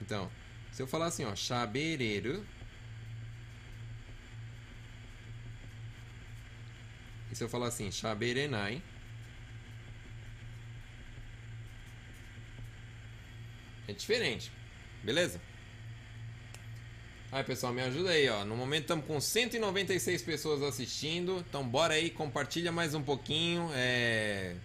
[0.00, 0.30] Então,
[0.72, 2.46] se eu falar assim, ó, chabereiro,
[7.32, 8.82] se eu falar assim, shaberenai,
[13.86, 14.50] é diferente.
[15.02, 15.40] Beleza?
[17.30, 18.44] Aí, pessoal, me ajuda aí, ó.
[18.44, 21.44] No momento estamos com 196 pessoas assistindo.
[21.48, 23.70] Então, bora aí, compartilha mais um pouquinho.
[23.74, 24.56] É...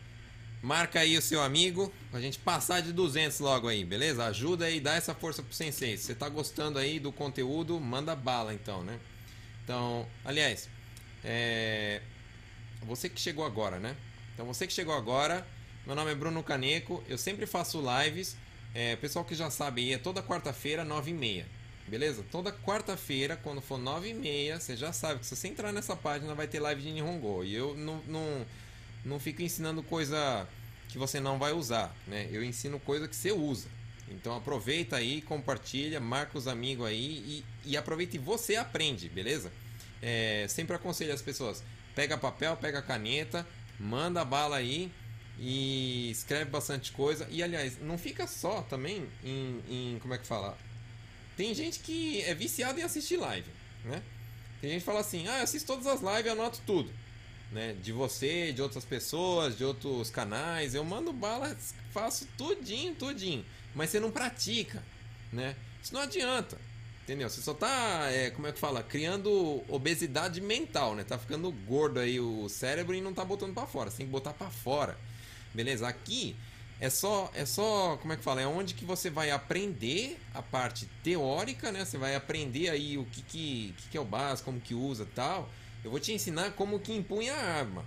[0.62, 4.26] Marca aí o seu amigo pra gente passar de 200 logo aí, beleza?
[4.26, 5.98] Ajuda aí, dá essa força pro Sensei.
[5.98, 9.00] Se você tá gostando aí do conteúdo, manda bala então, né?
[9.64, 10.70] Então, aliás,
[11.24, 12.02] é...
[12.84, 13.96] Você que chegou agora, né?
[14.34, 15.46] Então você que chegou agora,
[15.86, 18.36] meu nome é Bruno Caneco, eu sempre faço lives.
[18.74, 21.44] É, pessoal que já sabe aí, é toda quarta-feira, 9h30.
[21.88, 22.24] Beleza?
[22.32, 26.48] Toda quarta-feira, quando for 9h30, você já sabe que se você entrar nessa página vai
[26.48, 27.44] ter live de Nihongo.
[27.44, 28.46] E eu não, não,
[29.04, 30.48] não fico ensinando coisa
[30.90, 32.28] que você não vai usar, né?
[32.32, 33.68] Eu ensino coisa que você usa.
[34.10, 39.52] Então aproveita aí, compartilha, marca os amigos aí e, e aproveita e você aprende, beleza?
[40.02, 41.64] É, sempre aconselho as pessoas
[41.96, 43.46] pega papel, pega caneta,
[43.80, 44.92] manda bala aí
[45.40, 47.28] e escreve bastante coisa.
[47.30, 50.58] E aliás, não fica só também em, em como é que fala?
[51.36, 53.50] Tem gente que é viciada em assistir live,
[53.86, 54.02] né?
[54.60, 56.92] Tem gente que fala assim: "Ah, eu assisto todas as lives, anoto tudo".
[57.52, 57.76] Né?
[57.82, 61.56] De você, de outras pessoas, de outros canais, eu mando bala,
[61.92, 64.82] faço tudinho, tudinho, mas você não pratica,
[65.34, 65.56] né?
[65.84, 66.58] Isso não adianta.
[67.04, 67.30] Entendeu?
[67.30, 68.84] Você só tá, é, como é que fala?
[68.84, 71.04] Criando obesidade mental, né?
[71.04, 73.90] Tá ficando gordo aí o cérebro e não tá botando para fora.
[73.90, 74.98] Você tem que botar para fora.
[75.54, 75.88] Beleza?
[75.88, 76.38] Aqui
[76.80, 78.42] é só, é só, como é que fala?
[78.42, 81.84] É onde que você vai aprender a parte teórica, né?
[81.84, 85.08] Você vai aprender aí o que que, que, que é o básico, como que usa
[85.14, 85.50] tal.
[85.84, 87.86] Eu vou te ensinar como que empunha a arma.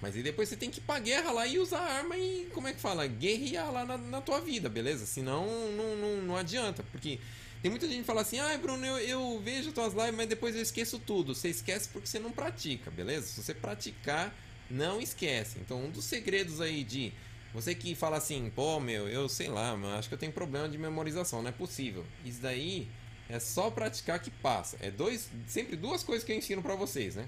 [0.00, 2.48] Mas aí depois você tem que ir pra guerra lá e usar a arma e,
[2.52, 3.06] como é que fala?
[3.06, 5.06] Guerrear lá na, na tua vida, beleza?
[5.06, 6.82] Senão não, não, não adianta.
[6.92, 7.18] Porque
[7.62, 10.54] tem muita gente que fala assim, ah, Bruno, eu, eu vejo tuas lives, mas depois
[10.54, 11.34] eu esqueço tudo.
[11.34, 13.26] Você esquece porque você não pratica, beleza?
[13.26, 14.34] Se você praticar,
[14.70, 15.58] não esquece.
[15.60, 17.12] Então, um dos segredos aí de
[17.54, 20.68] você que fala assim, pô, meu, eu sei lá, mas acho que eu tenho problema
[20.68, 22.04] de memorização, não é possível.
[22.24, 22.86] Isso daí
[23.28, 24.76] é só praticar que passa.
[24.80, 27.26] É dois, sempre duas coisas que eu ensino para vocês, né?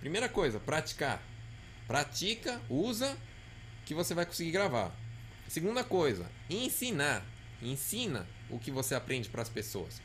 [0.00, 1.22] Primeira coisa, praticar.
[1.86, 3.16] Pratica, usa,
[3.84, 4.94] que você vai conseguir gravar.
[5.48, 7.24] Segunda coisa, ensinar.
[7.62, 10.00] Ensina o que você aprende para as pessoas.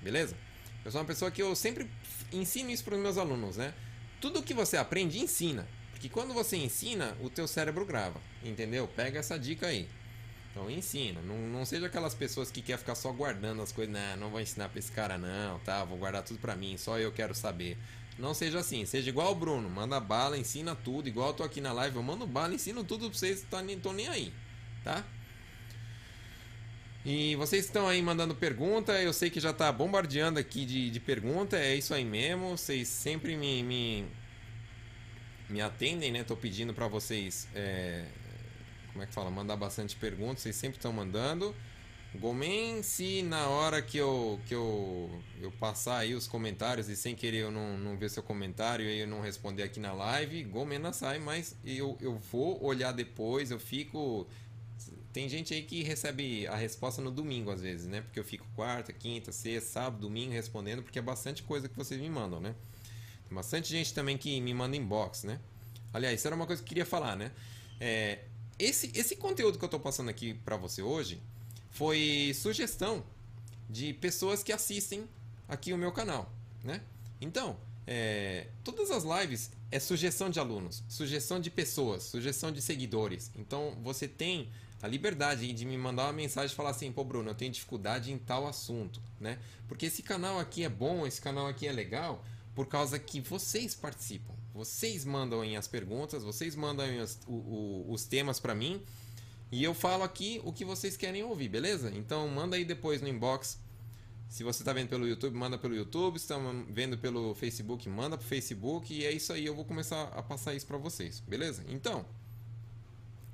[0.00, 0.36] Beleza?
[0.84, 1.88] Eu sou uma pessoa que eu sempre
[2.32, 3.74] ensino isso para os meus alunos, né?
[4.20, 5.66] Tudo que você aprende, ensina.
[5.92, 8.20] Porque quando você ensina, o teu cérebro grava.
[8.42, 8.88] Entendeu?
[8.88, 9.88] Pega essa dica aí.
[10.52, 11.20] Então ensina.
[11.22, 13.92] Não, não seja aquelas pessoas que quer ficar só guardando as coisas.
[13.92, 15.82] Não, não vou ensinar para esse cara não, tá?
[15.84, 17.76] Vou guardar tudo para mim, só eu quero saber.
[18.18, 21.60] Não seja assim, seja igual o Bruno, manda bala, ensina tudo, igual eu tô aqui
[21.60, 24.32] na live, eu mando bala, ensino tudo pra vocês, tá, tô nem aí,
[24.84, 25.02] tá?
[27.04, 31.00] E vocês estão aí mandando pergunta, eu sei que já está bombardeando aqui de, de
[31.00, 34.04] pergunta, é isso aí mesmo, vocês sempre me, me,
[35.48, 36.22] me atendem, né?
[36.22, 38.04] Tô pedindo para vocês, é,
[38.92, 39.30] como é que fala?
[39.30, 41.54] Mandar bastante perguntas, vocês sempre estão mandando.
[42.14, 47.14] Gomen, se na hora que eu, que eu, eu passar aí os comentários e sem
[47.14, 50.92] querer eu não, não ver seu comentário e eu não responder aqui na live, Gomena
[50.92, 54.26] sai, mas eu, eu vou olhar depois, eu fico.
[55.10, 58.02] Tem gente aí que recebe a resposta no domingo às vezes, né?
[58.02, 61.98] Porque eu fico quarta, quinta, sexta, sábado, domingo respondendo, porque é bastante coisa que vocês
[61.98, 62.54] me mandam, né?
[63.26, 65.40] Tem bastante gente também que me manda inbox, né?
[65.94, 67.30] Aliás, isso era uma coisa que eu queria falar, né?
[67.80, 68.20] É,
[68.58, 71.20] esse, esse conteúdo que eu tô passando aqui para você hoje
[71.70, 73.04] foi sugestão
[73.68, 75.08] de pessoas que assistem
[75.48, 76.30] aqui o meu canal,
[76.62, 76.82] né?
[77.20, 83.30] Então, é, todas as lives é sugestão de alunos, sugestão de pessoas, sugestão de seguidores.
[83.34, 84.50] Então, você tem
[84.82, 88.12] a liberdade de me mandar uma mensagem e falar assim, pô Bruno, eu tenho dificuldade
[88.12, 89.38] em tal assunto, né?
[89.68, 93.74] Porque esse canal aqui é bom, esse canal aqui é legal, por causa que vocês
[93.74, 94.34] participam.
[94.54, 97.18] Vocês mandam as perguntas, vocês mandam os,
[97.88, 98.82] os temas para mim
[99.52, 101.92] e eu falo aqui o que vocês querem ouvir, beleza?
[101.94, 103.60] Então manda aí depois no inbox.
[104.26, 106.18] Se você está vendo pelo YouTube, manda pelo YouTube.
[106.18, 106.38] Se está
[106.70, 108.94] vendo pelo Facebook, manda pro Facebook.
[108.94, 111.62] E é isso aí, eu vou começar a passar isso para vocês, beleza?
[111.68, 112.02] Então,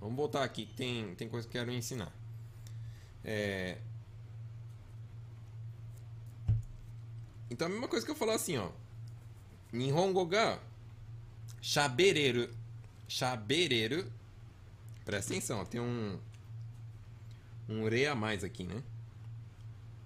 [0.00, 2.12] vamos voltar aqui, tem, tem coisa que eu quero ensinar.
[3.24, 3.78] É...
[7.48, 8.70] Então a mesma coisa que eu falar assim, ó.
[9.72, 10.58] Nihongo ga
[11.60, 12.48] shabereru.
[13.08, 14.10] Shabereru
[15.08, 16.20] Presta atenção, tem um
[17.66, 18.82] um re a mais aqui, né?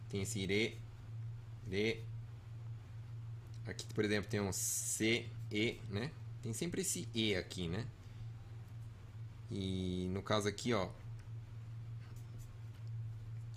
[0.09, 0.79] Tem esse re,
[1.69, 2.05] re.
[3.67, 6.12] Aqui, por exemplo, tem um c, e, né?
[6.41, 7.85] Tem sempre esse e aqui, né?
[9.51, 10.88] E no caso aqui, ó,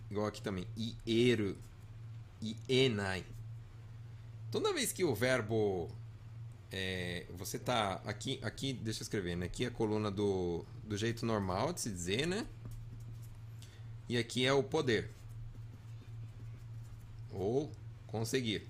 [0.10, 0.68] igual aqui também,
[1.06, 1.56] ieru
[2.42, 3.24] e enai.
[4.50, 5.92] Toda vez que o verbo
[6.72, 9.46] é, você tá aqui, aqui, deixa eu escrever, né?
[9.46, 12.46] Aqui é a coluna do, do jeito normal de se dizer, né?
[14.08, 15.10] E aqui é o poder.
[17.32, 17.72] Ou
[18.08, 18.68] conseguir.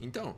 [0.00, 0.36] Então,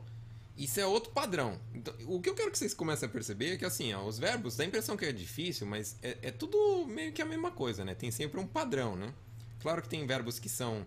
[0.57, 1.59] isso é outro padrão.
[1.73, 4.19] Então, o que eu quero que vocês comecem a perceber é que assim, ó, os
[4.19, 7.51] verbos, dá a impressão que é difícil, mas é, é, tudo meio que a mesma
[7.51, 7.95] coisa, né?
[7.95, 9.13] Tem sempre um padrão, né?
[9.61, 10.85] Claro que tem verbos que são,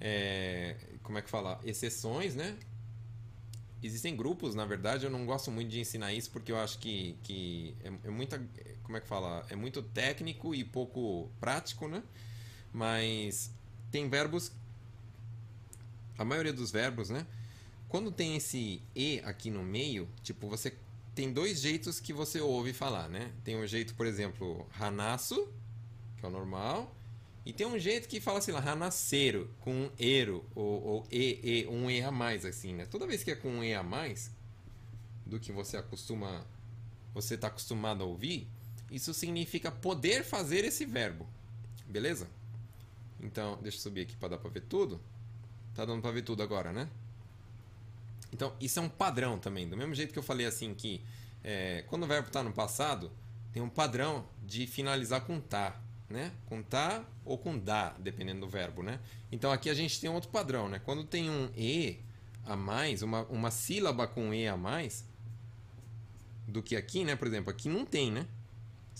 [0.00, 2.58] é, como é que fala, exceções, né?
[3.86, 7.16] existem grupos, na verdade, eu não gosto muito de ensinar isso porque eu acho que,
[7.22, 8.42] que é, é muita.
[8.82, 9.44] Como é que fala?
[9.50, 12.02] É muito técnico e pouco prático, né?
[12.72, 13.52] Mas
[13.90, 14.52] tem verbos.
[16.16, 17.26] A maioria dos verbos, né?
[17.88, 20.74] Quando tem esse e aqui no meio, tipo, você
[21.14, 23.32] tem dois jeitos que você ouve falar, né?
[23.44, 25.48] Tem um jeito, por exemplo, hanasu,
[26.18, 26.94] que é o normal,
[27.46, 31.40] e tem um jeito que fala assim lá, Hanasero, com um ero, ou, ou e,
[31.42, 32.86] e, um e a mais, assim, né?
[32.86, 34.30] Toda vez que é com um e a mais,
[35.26, 36.46] do que você acostuma,
[37.12, 38.48] você está acostumado a ouvir,
[38.90, 41.26] isso significa poder fazer esse verbo,
[41.86, 42.28] beleza?
[43.20, 45.00] Então, deixa eu subir aqui para dar para ver tudo.
[45.74, 46.88] Tá dando para ver tudo agora, né?
[48.32, 49.68] Então, isso é um padrão também.
[49.68, 51.02] Do mesmo jeito que eu falei assim que
[51.42, 53.10] é, quando o verbo está no passado,
[53.52, 56.32] tem um padrão de finalizar com tá né?
[56.46, 59.00] Com tá ou com dá, dependendo do verbo, né?
[59.32, 60.80] Então aqui a gente tem outro padrão, né?
[60.84, 61.98] Quando tem um e
[62.44, 65.04] a mais, uma, uma sílaba com e a mais,
[66.46, 67.16] do que aqui, né?
[67.16, 68.26] Por exemplo, aqui não tem, né?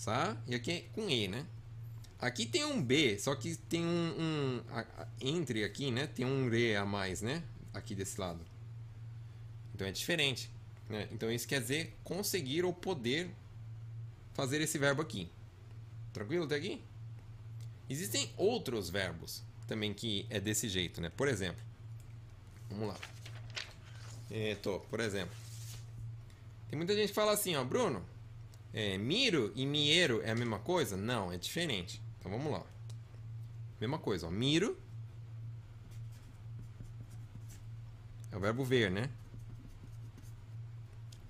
[0.03, 0.37] Tá?
[0.47, 1.45] E aqui é com e, né?
[2.19, 6.07] Aqui tem um b, só que tem um, um a, a, entre aqui, né?
[6.07, 7.43] Tem um re a mais, né?
[7.73, 8.39] Aqui desse lado.
[9.73, 10.49] Então é diferente,
[10.89, 11.07] né?
[11.11, 13.29] Então isso quer dizer conseguir ou poder
[14.33, 15.29] fazer esse verbo aqui.
[16.13, 16.81] Tranquilo até aqui?
[17.89, 21.09] Existem outros verbos também que é desse jeito, né?
[21.09, 21.63] Por exemplo,
[22.69, 22.97] vamos lá.
[24.61, 25.35] Tô, por exemplo.
[26.69, 28.03] Tem muita gente que fala assim, ó, Bruno,
[28.73, 30.97] é, miro e miero é a mesma coisa?
[30.97, 32.01] Não, é diferente.
[32.19, 32.63] Então vamos lá.
[33.79, 34.31] Mesma coisa, ó.
[34.31, 34.77] Miro
[38.31, 39.09] é o verbo ver, né?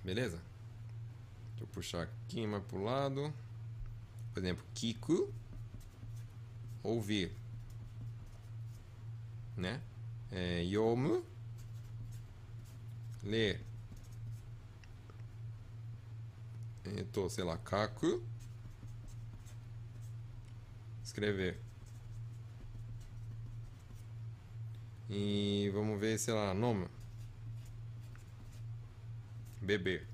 [0.02, 0.40] Beleza?
[1.50, 3.32] Deixa eu puxar aqui mais pro lado.
[4.32, 5.32] Por exemplo, kiku
[6.86, 7.32] ouvir,
[9.56, 9.80] né?
[10.30, 11.24] É, yomu,
[13.22, 13.60] ler.
[16.84, 18.22] Então, sei lá, kaku,
[21.04, 21.58] escrever.
[25.08, 26.86] E vamos ver, sei lá, nome.
[29.60, 30.06] Beber.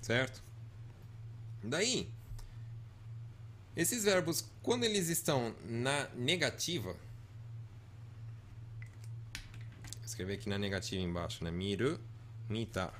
[0.00, 0.42] Certo?
[1.62, 2.10] Daí,
[3.76, 6.94] esses verbos, quando eles estão na negativa,
[10.04, 11.50] escrever aqui na negativa embaixo, né?
[11.50, 11.98] Miru,
[12.48, 12.92] mita.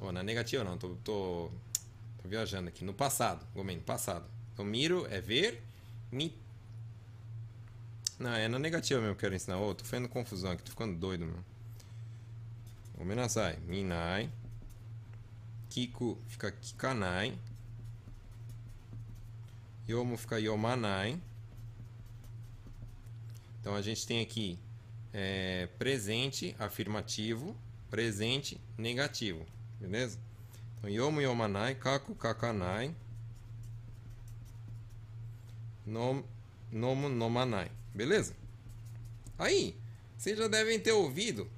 [0.00, 1.50] Oh, na negativa não, tô, tô,
[2.20, 2.84] tô viajando aqui.
[2.84, 4.26] No passado, Gomen, passado.
[4.52, 5.62] Então, miru é ver,
[6.10, 6.36] mi...
[8.18, 9.58] Não, é na negativa mesmo que eu quero ensinar.
[9.58, 11.44] Oh, tô fazendo confusão aqui, tô ficando doido, meu.
[12.96, 13.58] Gomenasai.
[13.66, 14.30] Minai.
[15.68, 17.36] Kiku fica kikanai.
[19.88, 21.20] Yomo fica yomanai.
[23.60, 24.58] Então a gente tem aqui
[25.12, 27.56] é, presente afirmativo,
[27.90, 29.44] presente negativo,
[29.80, 30.18] beleza?
[30.78, 32.94] Então yomo yomanai, kaku kakanai,
[35.86, 36.22] nom,
[36.70, 38.34] nomo nomanai, beleza?
[39.38, 39.76] Aí,
[40.16, 41.48] vocês já devem ter ouvido,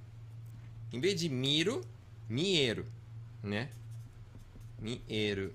[0.93, 1.83] em vez de miro,
[2.29, 2.87] miero,
[3.43, 3.71] né?
[4.79, 5.55] Miero.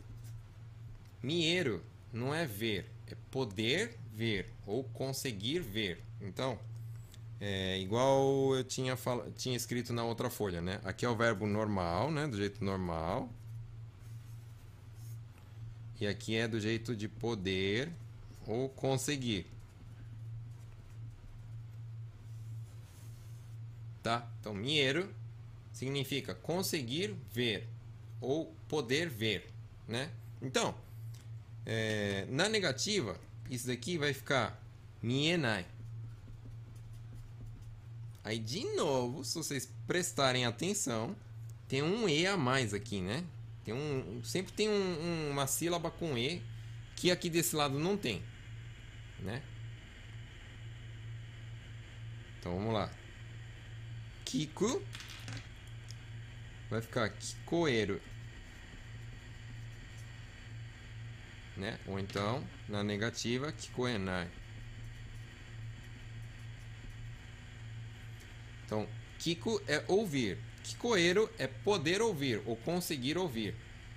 [1.22, 6.04] Miero não é ver, é poder ver ou conseguir ver.
[6.22, 6.60] Então,
[7.40, 9.32] é igual eu tinha, fal...
[9.32, 10.82] tinha escrito na outra folha, né?
[10.84, 12.28] Aqui é o verbo normal, né?
[12.28, 13.30] Do jeito normal.
[16.00, 17.92] E aqui é do jeito de poder
[18.46, 19.46] ou conseguir.
[24.02, 24.30] Tá?
[24.40, 25.14] Então, miero
[25.74, 27.68] significa conseguir ver
[28.20, 29.50] ou poder ver,
[29.88, 30.10] né?
[30.42, 30.76] Então,
[31.66, 33.20] é, na negativa,
[33.50, 34.62] isso daqui vai ficar
[35.02, 35.66] mienai.
[38.24, 41.16] Aí, de novo, se vocês prestarem atenção,
[41.68, 43.24] tem um E a mais aqui, né?
[43.64, 46.44] Tem um, sempre tem um, um, uma sílaba com E
[46.96, 48.22] que aqui desse lado não tem,
[49.20, 49.42] né?
[52.40, 52.92] Então, vamos lá.
[54.26, 54.82] Kiku
[56.70, 58.02] vai ficar Kikoeiro.
[61.60, 61.78] Né?
[61.86, 64.30] Ou então, na negativa, Kikoenai.
[68.66, 68.88] Então,
[69.20, 70.38] Kiko é ouvir.
[70.64, 73.54] Kikoeiro é poder ouvir ou conseguir ouvir.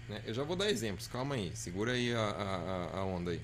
[0.08, 0.20] Né?
[0.26, 1.54] Eu já vou dar exemplos, calma aí.
[1.54, 3.40] Segura aí a, a, a onda aí.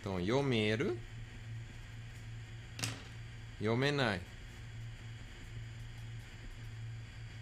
[0.00, 0.98] Então, Yomeru.
[3.60, 4.20] Yomenai.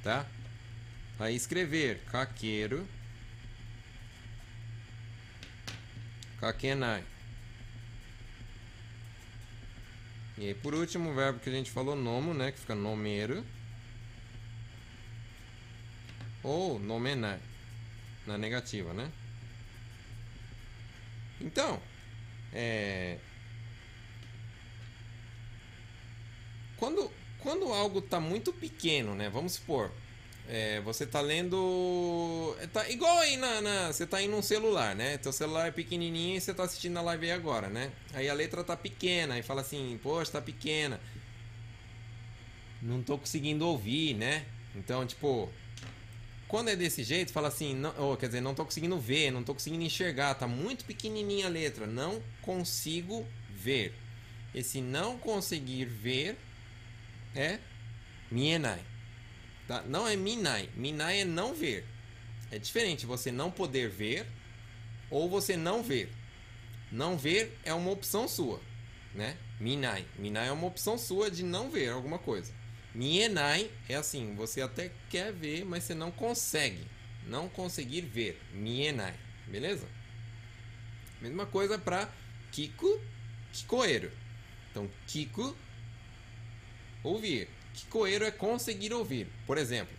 [0.02, 0.26] Tá?
[1.20, 2.02] Aí escrever.
[6.42, 7.04] Kakenai.
[10.36, 12.50] E aí, por último, o verbo que a gente falou, nomo, né?
[12.50, 13.46] Que fica nomeiro.
[16.42, 17.38] Ou nomenai.
[18.26, 19.12] Na negativa, né?
[21.40, 21.80] Então,
[22.52, 23.20] é...
[26.76, 29.30] Quando, quando algo está muito pequeno, né?
[29.30, 29.92] Vamos supor,
[30.48, 32.56] é, você tá lendo.
[32.60, 35.16] É, tá igual aí na, na, Você tá aí num celular, né?
[35.18, 37.92] Teu celular é pequenininho e você tá assistindo a live aí agora, né?
[38.12, 41.00] Aí a letra tá pequena, aí fala assim, poxa, tá pequena.
[42.80, 44.44] Não tô conseguindo ouvir, né?
[44.74, 45.48] Então, tipo.
[46.48, 49.54] Quando é desse jeito, fala assim, não, quer dizer, não tô conseguindo ver, não tô
[49.54, 53.94] conseguindo enxergar, tá muito pequenininha a letra, não consigo ver.
[54.54, 56.36] Esse não conseguir ver
[57.34, 57.58] é
[58.30, 58.91] mienai.
[59.72, 59.82] Tá?
[59.88, 60.68] Não é minai.
[60.76, 61.86] Minai é não ver.
[62.50, 64.26] É diferente você não poder ver
[65.08, 66.12] ou você não ver.
[66.90, 68.60] Não ver é uma opção sua,
[69.14, 69.34] né?
[69.58, 70.04] Minai.
[70.18, 72.52] Minai é uma opção sua de não ver alguma coisa.
[72.94, 76.86] Mienai é assim, você até quer ver, mas você não consegue.
[77.26, 78.38] Não conseguir ver.
[78.52, 79.14] Mienai.
[79.46, 79.88] Beleza?
[81.18, 82.12] Mesma coisa para
[82.50, 83.00] Kiko,
[83.54, 84.12] Kikoeiro.
[84.70, 85.56] Então, Kiko,
[87.02, 87.48] ouvir.
[87.74, 89.28] Kikoeiro é conseguir ouvir.
[89.46, 89.94] Por exemplo,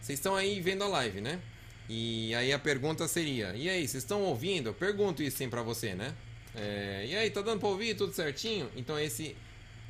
[0.00, 1.40] vocês estão aí vendo a live, né?
[1.88, 4.70] E aí a pergunta seria: e aí, vocês estão ouvindo?
[4.70, 6.14] Eu pergunto isso sim pra você, né?
[6.54, 8.70] É, e aí, tá dando pra ouvir tudo certinho?
[8.76, 9.36] Então, esse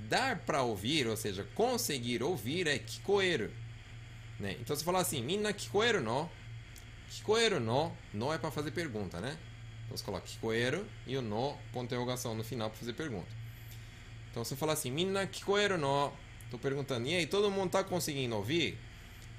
[0.08, 3.50] dar pra ouvir, ou seja, conseguir ouvir, é kikoeiro.
[4.38, 4.56] Né?
[4.60, 6.28] Então, você falar assim: minna kikoeiro no.
[7.10, 7.92] Kikoeiro no.
[8.12, 9.38] No é pra fazer pergunta, né?
[9.84, 13.28] Então, você coloca kikoeiro e o no, ponto interrogação no final pra fazer pergunta.
[14.30, 16.12] Então, você fala assim: minna kikoeiro no.
[16.52, 18.78] Tô perguntando, e aí, todo mundo tá conseguindo ouvir?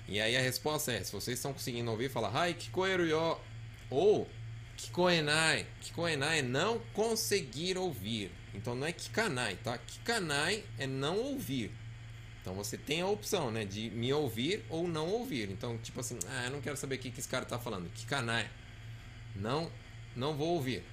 [0.08, 3.38] E aí a resposta é, se vocês estão conseguindo ouvir, fala, Hai, kikoeru.
[3.88, 4.28] Ou,
[4.76, 5.68] kikoenai.
[5.80, 8.32] Kikoenai é não conseguir ouvir.
[8.52, 9.78] Então não é kikanai, tá?
[9.78, 11.72] Kikanai é não ouvir.
[12.42, 15.52] Então você tem a opção, né, de me ouvir ou não ouvir.
[15.52, 17.92] Então, tipo assim, ah, eu não quero saber o que, que esse cara tá falando.
[17.92, 18.50] Kikanai.
[19.36, 19.72] Não,
[20.16, 20.84] não vou ouvir.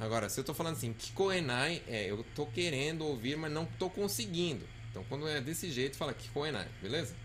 [0.00, 3.90] Agora, se eu tô falando assim, kikoenai, é, eu tô querendo ouvir, mas não tô
[3.90, 4.72] conseguindo.
[4.94, 7.16] Então, quando é desse jeito, fala Kikoenai, beleza?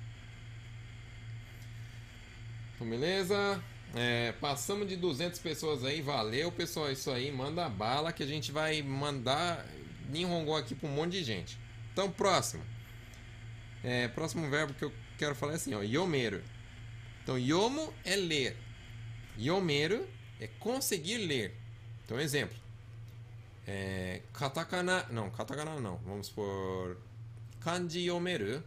[2.74, 3.63] Então, beleza?
[3.93, 8.51] É, passamos de 200 pessoas aí, valeu pessoal, isso aí, manda bala que a gente
[8.51, 9.63] vai mandar
[10.09, 11.59] Ninhongo aqui para um monte de gente.
[11.93, 12.63] Então, próximo.
[13.84, 16.41] É, próximo verbo que eu quero falar é assim, ó, yomeru.
[17.22, 18.57] Então, yomo é ler.
[19.38, 20.07] Yomeru
[20.39, 21.55] é conseguir ler.
[22.03, 22.57] Então, exemplo.
[23.67, 25.97] É, katakana, não, katakana não.
[25.97, 26.97] Vamos por
[27.60, 28.64] kanji yomeru.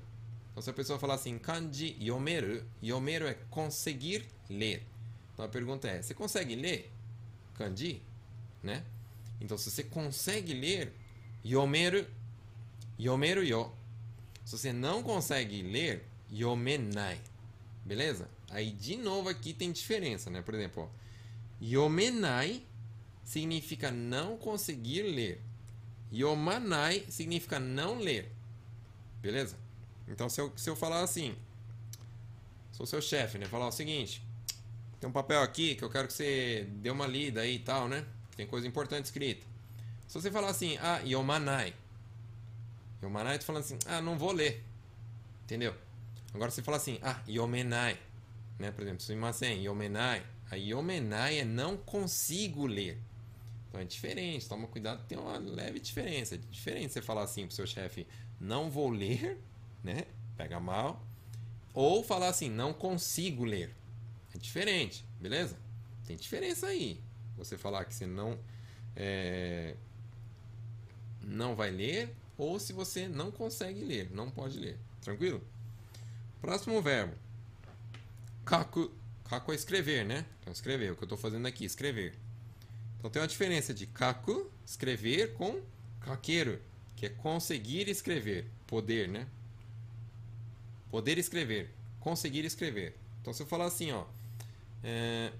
[0.50, 4.86] Então, se a pessoa falar assim, kanji yomeru, yomeru é conseguir ler.
[5.32, 6.90] Então, a pergunta é, você consegue ler
[7.54, 8.02] kanji?
[8.62, 8.84] Né?
[9.40, 10.92] Então, se você consegue ler,
[11.44, 12.06] yomeru,
[12.98, 13.72] yomeru yo.
[14.44, 17.20] Se você não consegue ler, yomenai.
[17.84, 18.28] Beleza?
[18.50, 20.42] Aí, de novo, aqui tem diferença, né?
[20.42, 20.88] Por exemplo, ó,
[21.60, 22.62] yomenai
[23.24, 25.40] significa não conseguir ler.
[26.12, 28.30] Yomanai significa não ler.
[29.22, 29.56] Beleza?
[30.08, 31.34] Então, se eu, se eu falar assim,
[32.72, 33.46] sou seu chefe, né?
[33.46, 34.22] Falar o seguinte:
[35.00, 37.88] tem um papel aqui que eu quero que você dê uma lida aí e tal,
[37.88, 38.04] né?
[38.36, 39.46] Tem coisa importante escrita.
[40.08, 41.74] Se você falar assim, ah, yomanai.
[43.02, 44.62] Yomanai, tô falando assim, ah, não vou ler.
[45.44, 45.74] Entendeu?
[46.34, 47.98] Agora você fala assim, ah, yomenai.
[48.58, 48.70] Né?
[48.70, 50.22] Por exemplo, sumimasen, yomenai.
[50.50, 52.98] A yomenai é não consigo ler.
[53.68, 56.34] Então é diferente, toma cuidado, tem uma leve diferença.
[56.34, 58.06] É diferente você falar assim pro seu chefe,
[58.42, 59.38] não vou ler,
[59.84, 60.04] né?
[60.36, 61.00] Pega mal.
[61.72, 63.72] Ou falar assim, não consigo ler.
[64.34, 65.56] É diferente, beleza?
[66.04, 67.00] Tem diferença aí.
[67.36, 68.38] Você falar que você não
[68.96, 69.76] é,
[71.22, 74.76] não vai ler ou se você não consegue ler, não pode ler.
[75.00, 75.40] Tranquilo?
[76.40, 77.14] Próximo verbo.
[78.44, 78.90] Kaku.
[79.28, 80.26] Kaku é escrever, né?
[80.40, 80.92] Então, escrever.
[80.92, 82.18] O que eu estou fazendo aqui, escrever.
[82.98, 85.62] Então, tem uma diferença de kaku, escrever, com
[86.00, 86.60] kakeru,
[87.02, 88.46] que é conseguir escrever.
[88.64, 89.26] Poder, né?
[90.88, 91.74] Poder escrever.
[91.98, 92.96] Conseguir escrever.
[93.20, 94.04] Então, se eu falar assim, ó.
[94.84, 95.32] É,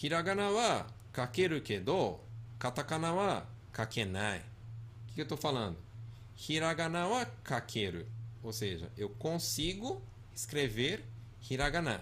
[0.00, 2.20] hiragana wa kakeru kedo,
[2.56, 4.38] katakana wa kakenai.
[4.38, 5.76] O que, eu estou falando?
[6.48, 8.06] Hiragana wa kakeru.
[8.44, 10.00] Ou seja, eu consigo
[10.32, 11.04] escrever
[11.50, 12.00] hiragana.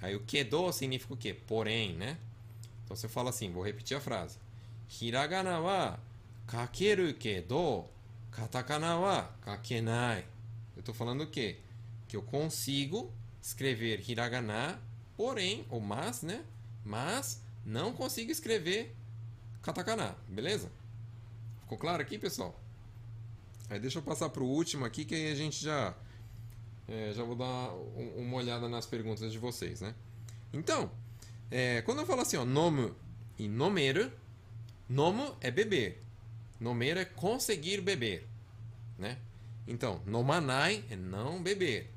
[0.00, 1.34] Aí o kedo significa o quê?
[1.34, 2.16] Porém, né?
[2.84, 4.38] Então você fala assim, vou repetir a frase.
[5.00, 5.98] Hiragana wa
[10.76, 11.58] Eu estou falando o quê?
[12.08, 14.80] Que eu consigo escrever hiragana,
[15.16, 16.44] porém, ou mas, né?
[16.84, 18.94] Mas não consigo escrever
[19.62, 20.70] katakana, beleza?
[21.60, 22.58] Ficou claro aqui, pessoal?
[23.70, 25.94] Aí deixa eu passar para o último aqui, que aí a gente já
[26.88, 27.70] é, já vou dar
[28.16, 29.94] uma olhada nas perguntas de vocês, né?
[30.52, 30.90] Então,
[31.50, 32.94] é, quando eu falo assim, ó, nomo
[33.38, 34.12] e nomeiro,
[34.88, 36.02] nomo é beber,
[36.62, 38.26] nomeiro é conseguir beber,
[38.96, 39.18] né?
[39.66, 41.90] Então, nomanai é não beber,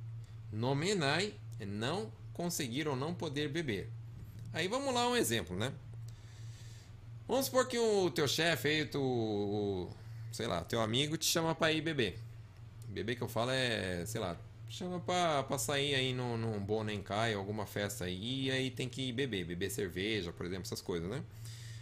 [0.52, 3.90] nomenai é não conseguir ou não poder beber.
[4.52, 5.72] Aí vamos lá um exemplo, né?
[7.28, 9.90] Vamos supor que o teu chefe aí, tu,
[10.32, 12.18] sei lá, teu amigo te chama para ir beber.
[12.88, 14.38] Beber que eu falo é, sei lá,
[14.70, 19.46] chama pra sair aí num, num Bonencai, alguma festa aí, e aí tem que beber,
[19.46, 21.24] beber cerveja, por exemplo, essas coisas, né?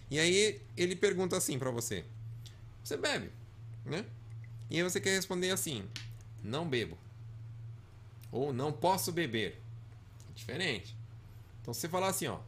[0.09, 2.05] E aí ele pergunta assim para você:
[2.83, 3.31] Você bebe,
[3.85, 4.05] né?
[4.69, 5.87] E aí você quer responder assim:
[6.43, 6.97] Não bebo.
[8.31, 9.61] Ou não posso beber.
[10.29, 10.95] É diferente.
[11.61, 12.39] Então você falar assim, ó: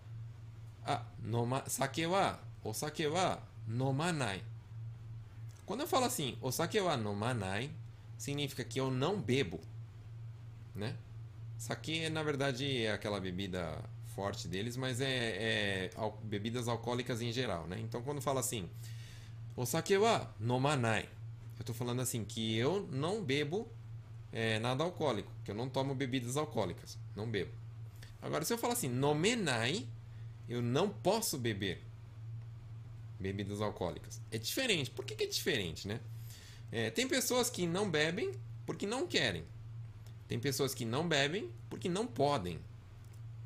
[0.86, 4.44] Ah, noma, sake wa, o sake wa nomanai.
[5.66, 7.72] Quando eu falo assim, o sake wa nomanai,
[8.18, 9.60] significa que eu não bebo
[10.76, 10.96] né?
[11.58, 17.32] Sake, na verdade, é aquela bebida forte deles, mas é, é al bebidas alcoólicas em
[17.32, 17.80] geral, né?
[17.80, 18.70] Então, quando fala assim,
[19.56, 21.04] o sake wa nomanai,
[21.58, 23.68] eu estou falando assim que eu não bebo
[24.32, 27.52] é, nada alcoólico, que eu não tomo bebidas alcoólicas, não bebo.
[28.22, 29.88] Agora, se eu falar assim, nomenai,
[30.50, 31.82] eu não posso beber
[33.20, 34.20] bebidas alcoólicas.
[34.32, 34.92] É diferente.
[34.92, 36.00] Por que, que é diferente, né?
[36.72, 38.32] É, tem pessoas que não bebem
[38.66, 39.46] porque não querem.
[40.28, 42.60] Tem pessoas que não bebem porque não podem.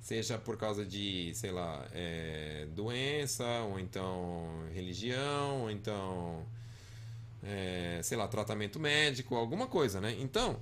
[0.02, 6.46] Seja por causa de, sei lá, é, doença, ou então religião, ou então,
[7.44, 10.16] é, sei lá, tratamento médico, alguma coisa, né?
[10.20, 10.60] Então,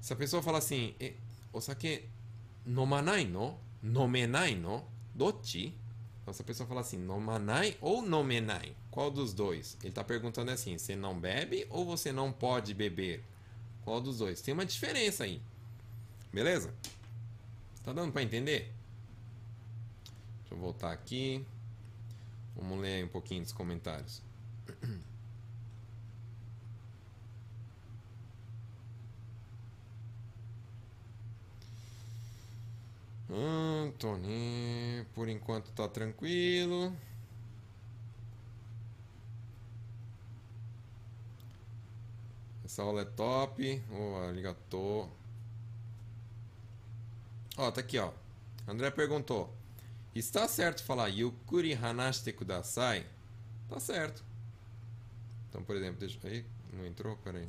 [0.00, 0.94] se a pessoa fala assim,
[1.52, 2.08] o sake
[2.64, 5.74] nomanai no, nomenai no, dochi.
[6.22, 9.76] Então, se a pessoa fala assim, nomanai ou nomenai, qual dos dois?
[9.80, 13.24] Ele está perguntando assim, você não bebe ou você não pode beber?
[13.84, 14.40] Qual dos dois?
[14.40, 15.42] Tem uma diferença aí.
[16.32, 16.72] Beleza?
[17.82, 18.72] Tá dando para entender?
[20.40, 21.44] Deixa eu voltar aqui.
[22.54, 24.22] Vamos ler um pouquinho dos comentários.
[33.28, 36.94] Antônio, por enquanto tá tranquilo.
[42.64, 43.82] Essa aula é top.
[43.90, 45.10] Oh, arigatou.
[47.56, 48.10] Ó, tá aqui, ó.
[48.66, 49.54] André perguntou:
[50.14, 53.06] Está certo falar Yukuri hanashite kudasai?
[53.68, 54.24] Tá certo.
[55.48, 56.44] Então, por exemplo, deixa aí.
[56.72, 57.16] Não entrou?
[57.18, 57.48] Peraí.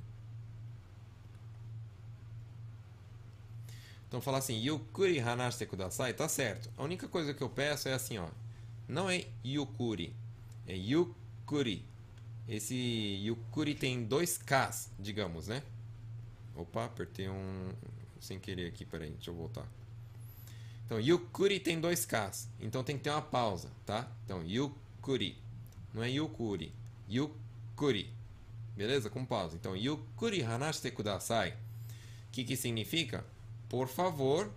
[4.08, 6.70] Então, falar assim, Yukuri hanashite kudasai, tá certo.
[6.78, 8.28] A única coisa que eu peço é assim, ó.
[8.88, 10.16] Não é Yukuri,
[10.68, 11.84] é Yukuri.
[12.48, 12.76] Esse
[13.26, 15.64] Yukuri tem dois Ks, digamos, né?
[16.56, 17.72] Opa, apertei um
[18.20, 19.66] sem querer aqui, peraí, deixa eu voltar.
[20.86, 24.08] Então, Yukuri tem dois Ks, então tem que ter uma pausa, tá?
[24.26, 25.38] Então, Yukuri,
[25.94, 26.74] não é Yukuri,
[27.10, 28.14] Yukuri,
[28.76, 29.10] beleza?
[29.10, 29.56] Com pausa.
[29.56, 31.52] Então, Yukuri hanashite kudasai.
[31.52, 33.26] O que que significa?
[33.70, 34.52] Por favor,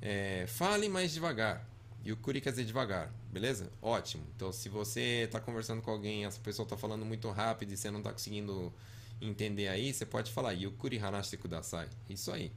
[0.00, 1.66] é, fale mais devagar.
[2.06, 3.70] Yukuri quer dizer devagar, beleza?
[3.82, 4.24] Ótimo.
[4.36, 7.90] Então, se você está conversando com alguém, essa pessoa está falando muito rápido e você
[7.90, 8.72] não está conseguindo
[9.20, 11.88] entender aí, você pode falar Yukuri hanashite kudasai.
[12.08, 12.52] Isso aí.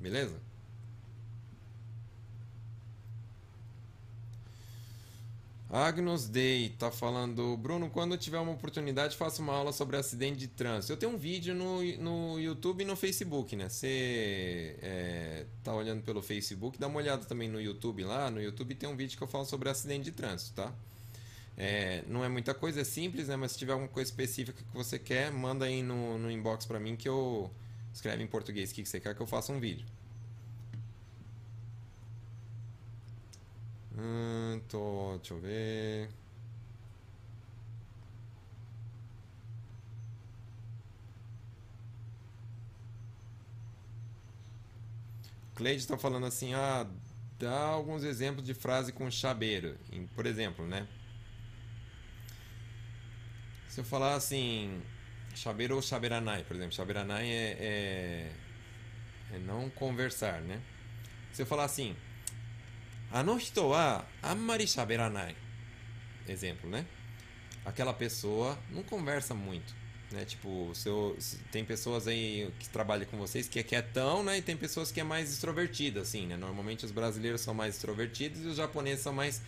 [0.00, 0.40] Beleza?
[5.70, 10.46] Agnus Day tá falando, Bruno, quando tiver uma oportunidade, faça uma aula sobre acidente de
[10.46, 10.92] trânsito.
[10.92, 13.68] Eu tenho um vídeo no, no YouTube e no Facebook, né?
[13.68, 18.30] Você é, tá olhando pelo Facebook, dá uma olhada também no YouTube lá.
[18.30, 20.72] No YouTube tem um vídeo que eu falo sobre acidente de trânsito, tá?
[21.56, 23.36] É, não é muita coisa, é simples, né?
[23.36, 26.78] Mas se tiver alguma coisa específica que você quer, manda aí no, no inbox para
[26.78, 27.50] mim que eu
[27.92, 29.86] escreve em português o que você quer que eu faça um vídeo.
[33.96, 36.08] Hum, tô, deixa eu ver.
[45.54, 46.86] Cleide está falando assim, ah,
[47.38, 49.76] dá alguns exemplos de frase com chabeiro.
[50.14, 50.86] Por exemplo, né?
[53.68, 54.82] Se eu falar assim,
[55.34, 58.32] chabeiro ou chaberanai, por exemplo, chaberanai é, é,
[59.32, 60.60] é não conversar, né?
[61.32, 61.96] Se eu falar assim,
[63.11, 65.35] あの人はあんまり喋らない。
[66.27, 66.85] Exemplo, né?
[67.65, 69.73] Aquela pessoa não conversa muito.
[70.11, 70.25] Né?
[70.25, 71.17] Tipo, seu,
[71.51, 74.37] tem pessoas aí que trabalham com vocês que é quietão, né?
[74.37, 76.35] E tem pessoas que é mais extrovertida, assim, né?
[76.35, 79.41] Normalmente os brasileiros são mais extrovertidos e os japoneses são mais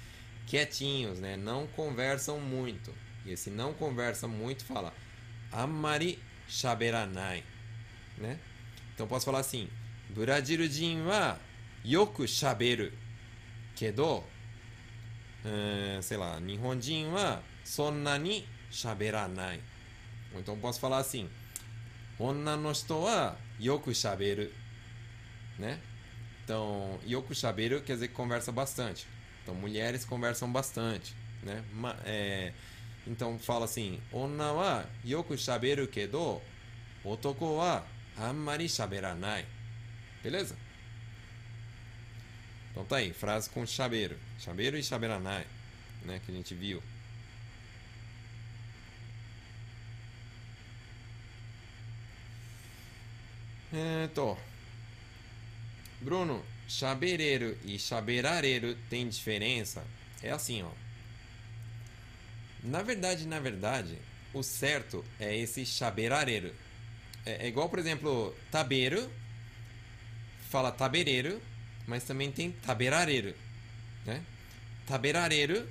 [0.45, 1.35] quietinhos, né?
[1.35, 2.93] Não conversam muito.
[3.25, 4.93] E esse não conversa muito fala
[5.51, 7.43] Amari shaberanai,
[8.17, 8.39] né?
[8.93, 9.67] Então posso falar assim:
[10.09, 11.39] Brasileiro wa
[11.85, 12.91] yoku shaberu.
[13.76, 14.24] けど、
[15.44, 16.16] é, sei
[20.58, 21.30] posso falar assim,
[22.18, 24.50] Onna no hito wa yoku shaberu.
[25.58, 25.78] Né?
[26.42, 29.06] Então, yoku shaberu quer dizer que conversa bastante.
[29.42, 31.14] Então, mulheres conversam bastante.
[31.42, 31.62] Né?
[32.04, 32.52] É,
[33.06, 36.40] então, fala assim, Onna wa yoku shaberu kedo,
[37.04, 39.44] otoko wa ammari shaberanai.
[40.22, 40.56] Beleza?
[42.76, 44.18] Então tá aí, frase com chabeiro.
[44.38, 45.46] Chabeiro e chaberanai,
[46.04, 46.20] né?
[46.26, 46.82] Que a gente viu.
[54.16, 54.34] Tô.
[56.00, 59.84] Bruno, chabereiro e chaberareiro tem diferença?
[60.22, 60.70] É assim, ó.
[62.62, 63.98] Na verdade, na verdade,
[64.32, 66.54] o certo é esse chaberareiro.
[67.26, 69.10] É, é igual, por exemplo, tabeiro,
[70.48, 71.40] fala tabereiro,
[71.86, 73.34] mas também tem taberareiro,
[74.04, 74.22] né?
[74.86, 75.68] Taberareiro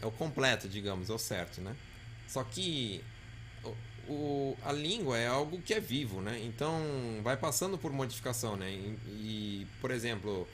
[0.00, 1.74] é o completo, digamos, é o certo, né?
[2.28, 3.02] Só que
[3.62, 6.40] o, o, a língua é algo que é vivo, né?
[6.44, 6.80] Então
[7.22, 8.70] vai passando por modificação, né?
[8.70, 10.48] E, e por exemplo,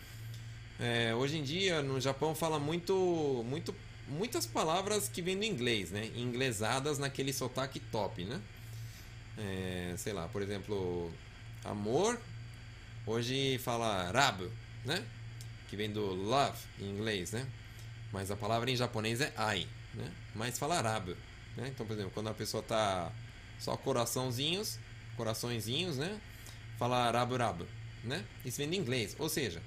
[0.78, 3.74] é, hoje em dia no Japão fala muito, muito,
[4.06, 6.10] muitas palavras que vêm do inglês, né?
[6.14, 8.40] Inglesadas naquele sotaque top, né?
[9.38, 11.12] É, sei lá, por exemplo,
[11.64, 12.20] amor,
[13.06, 14.50] hoje fala rabo,
[14.88, 15.04] né?
[15.68, 17.46] Que vem do love em inglês, né?
[18.12, 20.10] Mas a palavra em japonês é ai, né?
[20.34, 21.14] Mas fala arabe,
[21.56, 21.68] né?
[21.68, 23.12] Então, por exemplo, quando a pessoa tá
[23.58, 24.78] só coraçãozinhos,
[25.16, 26.20] coraçõezinhos, né?
[26.78, 27.66] Fala arabu rabu,
[28.02, 28.24] né?
[28.44, 29.62] Isso vem do inglês, ou seja,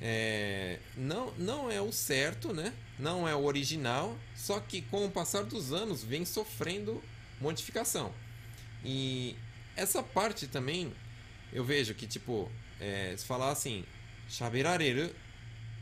[0.00, 2.72] é, não, não é o certo, né?
[2.98, 7.02] Não é o original, só que com o passar dos anos vem sofrendo
[7.40, 8.12] modificação.
[8.84, 9.36] E
[9.74, 10.92] essa parte também
[11.52, 12.50] eu vejo que, tipo,
[12.80, 13.84] é, se falar assim,
[14.28, 15.14] Shaberareru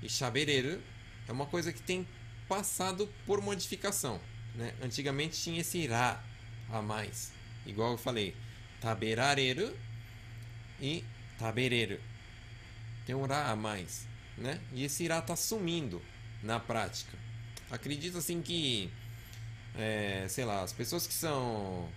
[0.02, 0.80] e shabereru
[1.26, 2.06] é uma coisa que tem
[2.48, 4.20] passado por modificação.
[4.54, 4.74] Né?
[4.82, 6.22] Antigamente tinha esse irá
[6.70, 7.32] a mais.
[7.66, 8.36] Igual eu falei,
[8.80, 9.74] taberareru
[10.80, 11.04] e
[11.38, 11.98] tabereru.
[13.06, 14.06] Tem um ra a mais.
[14.36, 14.60] Né?
[14.72, 16.02] E esse irá está sumindo
[16.42, 17.16] na prática.
[17.70, 18.90] Acredito assim que,
[19.76, 21.88] é, sei lá, as pessoas que são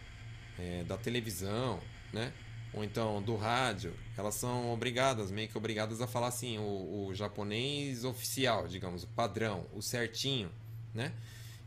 [0.57, 1.81] é, da televisão,
[2.11, 2.31] né?
[2.73, 7.13] Ou então do rádio, elas são obrigadas, meio que obrigadas a falar assim, o, o
[7.13, 10.49] japonês oficial, digamos, o padrão, o certinho,
[10.93, 11.13] né?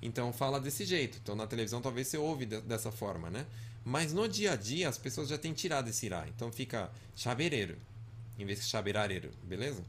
[0.03, 1.19] Então fala desse jeito.
[1.23, 3.47] Então na televisão talvez você ouve de, dessa forma, né?
[3.85, 6.27] Mas no dia a dia as pessoas já têm tirado esse irá.
[6.29, 7.77] Então fica chabereiro
[8.39, 9.85] em vez de chaberareiro, beleza?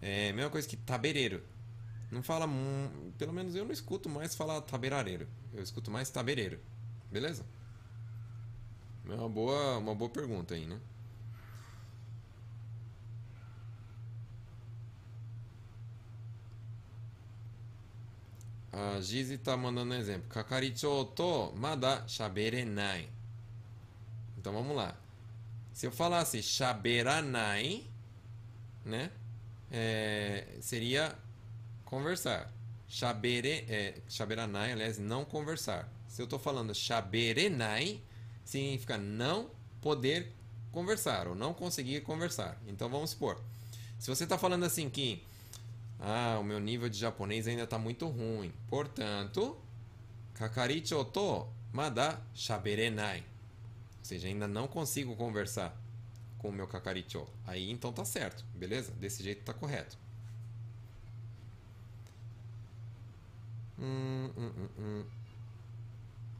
[0.00, 1.42] É a mesma coisa que tabereiro.
[2.10, 2.48] Não fala.
[3.18, 5.26] Pelo menos eu não escuto mais falar taberareiro.
[5.52, 6.60] Eu escuto mais tabereiro.
[7.10, 7.44] Beleza?
[9.08, 10.78] É uma boa, uma boa pergunta aí, né?
[18.76, 20.28] A Gizi tá mandando um exemplo.
[20.28, 23.08] Kakarichou to mada shaberenai.
[24.36, 24.94] Então vamos lá.
[25.72, 27.86] Se eu falasse shaberanai,
[28.84, 29.10] né?
[29.72, 31.16] É, seria
[31.86, 32.52] conversar.
[32.86, 35.88] Shabere, é, shaberanai, aliás, não conversar.
[36.06, 38.02] Se eu estou falando shaberenai,
[38.44, 39.50] significa não
[39.80, 40.32] poder
[40.70, 42.60] conversar ou não conseguir conversar.
[42.68, 43.42] Então vamos supor,
[43.98, 45.22] se você está falando assim que
[46.00, 49.56] ah, o meu nível de japonês ainda está muito ruim, portanto,
[50.34, 53.20] kakaricho to mada shaberenai.
[53.98, 55.76] Ou seja, ainda não consigo conversar
[56.38, 57.26] com o meu kakaricho.
[57.46, 58.92] Aí então tá certo, beleza?
[58.92, 59.98] Desse jeito tá correto.
[63.78, 65.04] Hum, hum, hum, hum.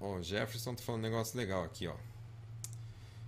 [0.01, 1.97] Ó, Jefferson tá falando um negócio legal aqui, ó.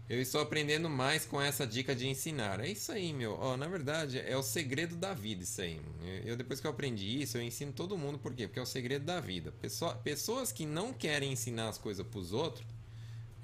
[0.09, 2.61] Eu estou aprendendo mais com essa dica de ensinar.
[2.61, 3.36] É isso aí, meu.
[3.38, 5.78] Ó, na verdade, é o segredo da vida isso aí.
[6.24, 8.18] Eu, depois que eu aprendi isso, eu ensino todo mundo.
[8.18, 8.48] Por quê?
[8.48, 9.52] Porque é o segredo da vida.
[9.61, 12.66] Pessoa, pessoas que não querem ensinar as coisas para os outros,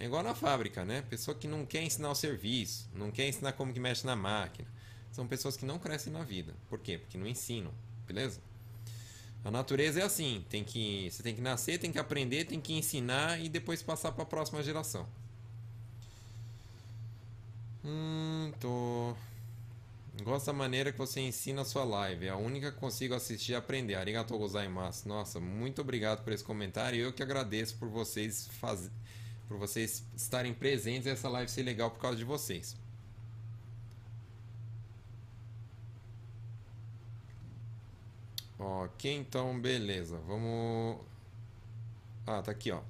[0.01, 1.03] é igual na fábrica, né?
[1.03, 4.67] Pessoa que não quer ensinar o serviço, não quer ensinar como que mexe na máquina.
[5.13, 6.55] São pessoas que não crescem na vida.
[6.71, 6.97] Por quê?
[6.97, 7.73] Porque não ensinam,
[8.07, 8.41] beleza?
[9.45, 12.73] A natureza é assim, tem que, você tem que nascer, tem que aprender, tem que
[12.73, 15.07] ensinar e depois passar para a próxima geração.
[17.85, 19.15] Hum, tô.
[20.23, 22.27] Gosto da maneira que você ensina a sua live.
[22.27, 23.95] É a única que consigo assistir e aprender.
[23.95, 25.09] Arigatou gozaimasu.
[25.09, 27.01] Nossa, muito obrigado por esse comentário.
[27.01, 28.91] Eu que agradeço por vocês faz...
[29.49, 32.77] por vocês estarem presentes e essa live ser legal por causa de vocês.
[38.59, 40.19] Ok, então beleza.
[40.27, 41.01] Vamos.
[42.27, 42.81] Ah, tá aqui, ó.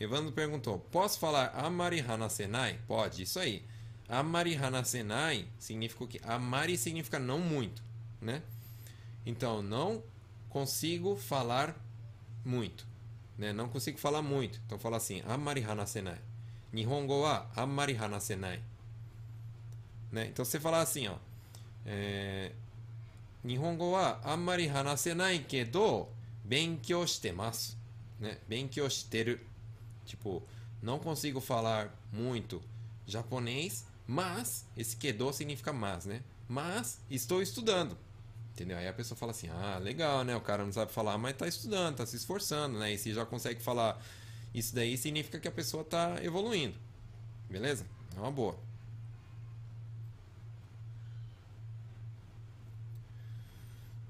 [0.00, 2.78] Evandro perguntou: Posso falar Amari Senai?
[2.86, 3.64] Pode, isso aí.
[4.08, 7.82] Amari Senai significa que amari significa não muito,
[8.20, 8.42] né?
[9.26, 10.02] Então, não
[10.48, 11.76] consigo falar
[12.44, 12.86] muito,
[13.36, 13.52] né?
[13.52, 14.60] Não consigo falar muito.
[14.66, 16.18] Então, fala assim: Amari Senai.
[16.72, 18.62] Nihongo wa Amari Hanasenai.
[20.10, 20.26] Né?
[20.26, 21.16] Então, você fala assim, ó.
[21.86, 22.52] É,
[23.44, 26.08] Nihongo wa amari hanasenai kedo,
[26.44, 27.04] benkyou.
[28.18, 28.36] Né?
[28.48, 29.38] Benkyou shiteru.
[30.08, 30.42] Tipo,
[30.82, 32.62] não consigo falar muito
[33.06, 36.22] japonês, mas esse kedo significa mas, né?
[36.48, 37.96] Mas estou estudando.
[38.52, 38.78] Entendeu?
[38.78, 40.34] Aí a pessoa fala assim: "Ah, legal, né?
[40.34, 42.92] O cara não sabe falar, mas está estudando, está se esforçando, né?
[42.92, 44.02] E se já consegue falar
[44.54, 46.76] isso daí significa que a pessoa está evoluindo.
[47.50, 47.86] Beleza?
[48.16, 48.58] É uma boa.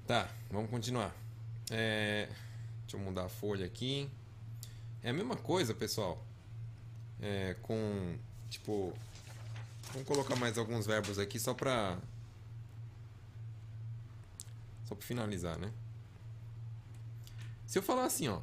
[0.07, 1.15] Tá, vamos continuar.
[1.69, 2.27] É,
[2.81, 4.09] deixa eu mudar a folha aqui.
[5.01, 6.23] É a mesma coisa, pessoal.
[7.21, 8.17] É, com,
[8.49, 8.93] tipo...
[9.91, 11.97] Vamos colocar mais alguns verbos aqui só pra...
[14.85, 15.71] Só pra finalizar, né?
[17.65, 18.41] Se eu falar assim, ó.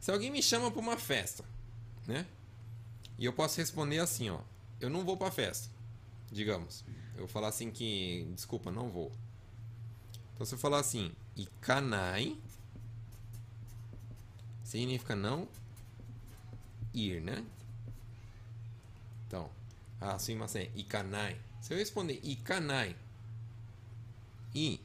[0.00, 1.44] Se alguém me chama pra uma festa,
[2.06, 2.26] né?
[3.18, 4.40] E eu posso responder assim, ó.
[4.80, 5.68] Eu não vou pra festa,
[6.30, 6.84] digamos.
[7.16, 8.30] Eu falar assim que...
[8.34, 9.12] Desculpa, não vou.
[10.34, 12.36] Então, se eu falar assim, ikanai,
[14.80, 15.46] significa não
[16.92, 17.44] ir, né?
[19.26, 19.48] Então,
[20.00, 21.40] ah, sim, mas é ikanai.
[21.60, 22.96] Se eu responder ikanai
[24.52, 24.80] e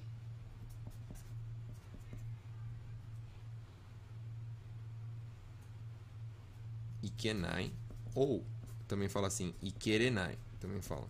[7.02, 7.74] ikenai
[8.14, 8.46] ou
[8.88, 11.08] também fala assim ikerenai, também fala.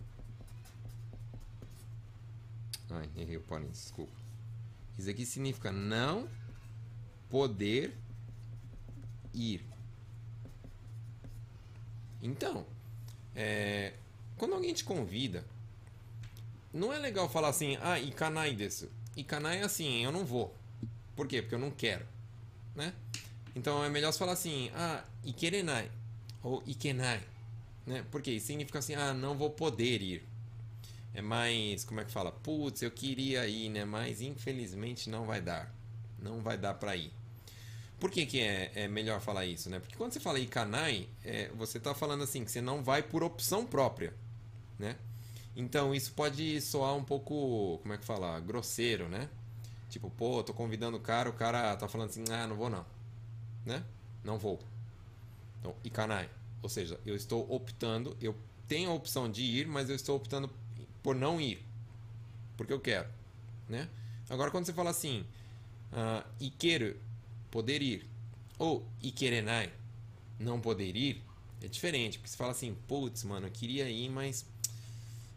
[2.88, 4.12] Ai, errei o parênteses, desculpa.
[4.98, 6.26] Isso aqui significa não
[7.28, 7.99] poder
[9.34, 9.64] ir.
[12.22, 12.66] Então,
[13.34, 13.94] é,
[14.36, 15.44] quando alguém te convida,
[16.72, 18.90] não é legal falar assim, ah, ikanai desu.
[19.16, 20.54] Ikanai é assim, eu não vou.
[21.16, 21.42] Por quê?
[21.42, 22.06] Porque eu não quero,
[22.74, 22.94] né?
[23.54, 25.90] Então é melhor falar assim, ah, ikerenai
[26.42, 27.22] ou ikenai,
[27.86, 28.04] né?
[28.10, 30.30] Porque significa assim, ah, não vou poder ir
[31.12, 32.30] é mais, como é que fala?
[32.30, 33.84] Putz, eu queria ir, né?
[33.84, 35.72] Mas infelizmente não vai dar.
[36.18, 37.12] Não vai dar para ir.
[38.00, 39.78] Por que, que é, é melhor falar isso, né?
[39.78, 43.22] Porque quando você fala ikanai, é, você está falando assim que você não vai por
[43.22, 44.14] opção própria,
[44.78, 44.96] né?
[45.54, 49.28] Então isso pode soar um pouco, como é que fala, grosseiro, né?
[49.90, 52.86] Tipo, pô, tô convidando o cara, o cara tá falando assim, ah, não vou não,
[53.66, 53.84] né?
[54.24, 54.58] Não vou.
[55.58, 56.30] Então, ikanai,
[56.62, 58.34] ou seja, eu estou optando, eu
[58.66, 60.50] tenho a opção de ir, mas eu estou optando
[61.02, 61.62] por não ir,
[62.56, 63.08] porque eu quero,
[63.68, 63.90] né?
[64.30, 65.26] Agora quando você fala assim,
[65.92, 66.96] uh, ikeru,
[67.50, 68.06] poder ir.
[68.58, 69.72] Ou ikerenai,
[70.38, 71.22] não poder ir,
[71.62, 72.18] é diferente.
[72.18, 74.44] Porque você fala assim, putz, mano, eu queria ir, mas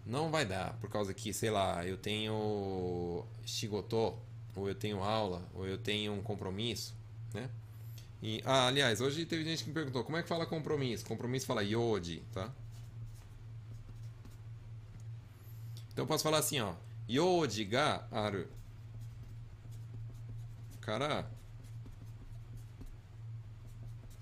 [0.06, 0.74] não vai dar.
[0.80, 4.18] Por causa que, sei lá, eu tenho shigoto,
[4.56, 6.94] ou eu tenho aula, ou eu tenho um compromisso,
[7.34, 7.50] né?
[8.22, 11.06] E, ah, aliás, hoje teve gente que me perguntou como é que fala compromisso.
[11.06, 12.50] Compromisso fala yodi, tá?
[15.92, 16.74] Então eu posso falar assim, ó.
[17.10, 18.48] Yodi ga aru.
[20.80, 21.30] Cara,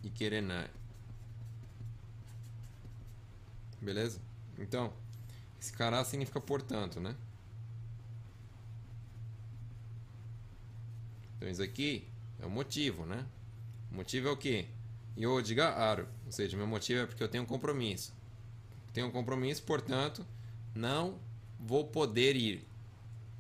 [0.03, 0.69] e querenai.
[3.81, 4.19] Beleza?
[4.57, 4.93] Então,
[5.59, 7.15] esse cara significa portanto, né?
[11.37, 12.07] Então isso aqui
[12.39, 13.25] é o motivo, né?
[13.91, 14.67] O motivo é o quê?
[15.17, 16.07] Yodiga aru.
[16.25, 18.13] Ou seja, meu motivo é porque eu tenho um compromisso.
[18.93, 20.25] Tenho um compromisso, portanto,
[20.75, 21.19] não
[21.59, 22.65] vou poder ir.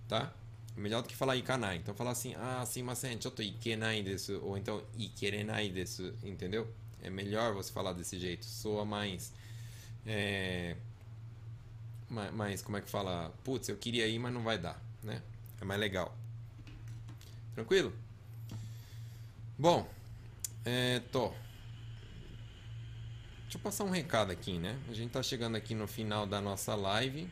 [0.07, 0.33] Tá?
[0.75, 1.77] Melhor do que falar ikanai.
[1.77, 4.41] Então falar assim, ah, sim, mas choto ikenai desu.
[4.43, 6.13] Ou então ikerenai desu.
[6.23, 6.67] Entendeu?
[7.01, 8.45] É melhor você falar desse jeito.
[8.45, 9.33] Soa mais.
[10.05, 10.75] É,
[12.09, 13.33] mais, como é que fala?
[13.43, 14.81] Putz, eu queria ir, mas não vai dar.
[15.03, 15.21] Né?
[15.59, 16.15] É mais legal.
[17.53, 17.93] Tranquilo?
[19.57, 19.87] Bom,
[20.65, 21.29] é, tô.
[23.43, 24.79] Deixa eu passar um recado aqui, né?
[24.89, 27.29] A gente tá chegando aqui no final da nossa live.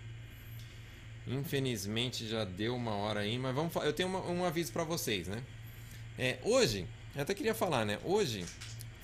[1.30, 5.28] Infelizmente já deu uma hora aí, mas vamos eu tenho uma, um aviso para vocês,
[5.28, 5.44] né?
[6.18, 8.00] É, hoje, eu até queria falar, né?
[8.04, 8.44] Hoje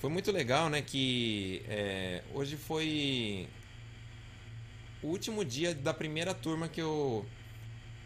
[0.00, 0.82] foi muito legal, né?
[0.82, 3.48] Que é, hoje foi
[5.02, 7.24] o último dia da primeira turma que eu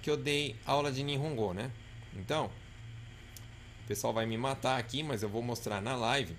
[0.02, 1.70] que eu dei aula de Nihongo, né?
[2.14, 2.50] Então,
[3.84, 6.36] o pessoal vai me matar aqui, mas eu vou mostrar na live.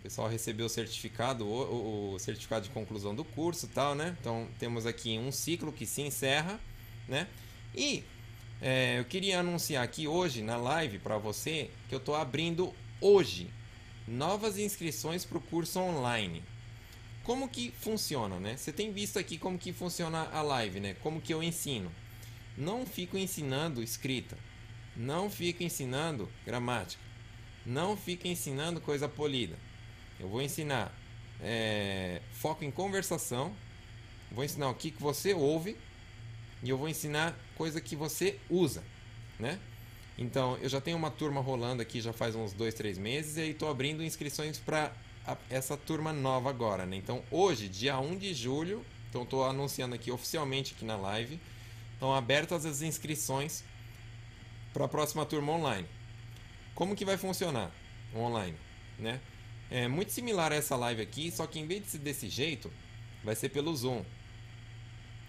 [0.00, 4.16] O pessoal recebeu o certificado, o, o, certificado de conclusão do curso tal, né?
[4.18, 6.58] Então temos aqui um ciclo que se encerra,
[7.06, 7.28] né?
[7.76, 8.02] E
[8.62, 13.50] é, eu queria anunciar aqui hoje na live para você que eu estou abrindo hoje
[14.08, 16.42] novas inscrições para o curso online.
[17.22, 18.56] Como que funciona, né?
[18.56, 20.96] Você tem visto aqui como que funciona a live, né?
[21.02, 21.92] Como que eu ensino.
[22.56, 24.38] Não fico ensinando escrita,
[24.96, 27.02] não fico ensinando gramática,
[27.66, 29.58] não fico ensinando coisa polida
[30.20, 30.94] eu vou ensinar
[31.42, 33.56] é, foco em conversação,
[34.30, 35.76] vou ensinar o que, que você ouve
[36.62, 38.84] e eu vou ensinar coisa que você usa,
[39.38, 39.58] né?
[40.18, 43.40] Então, eu já tenho uma turma rolando aqui já faz uns dois, três meses e
[43.40, 44.92] aí estou abrindo inscrições para
[45.48, 46.96] essa turma nova agora, né?
[46.96, 51.40] Então, hoje, dia 1 de julho, então estou anunciando aqui oficialmente aqui na live,
[51.94, 53.64] estão abertas as inscrições
[54.74, 55.88] para a próxima turma online.
[56.74, 57.70] Como que vai funcionar
[58.14, 58.56] online,
[58.98, 59.20] né?
[59.70, 62.72] É muito similar a essa live aqui, só que em vez de ser desse jeito,
[63.22, 64.04] vai ser pelo Zoom.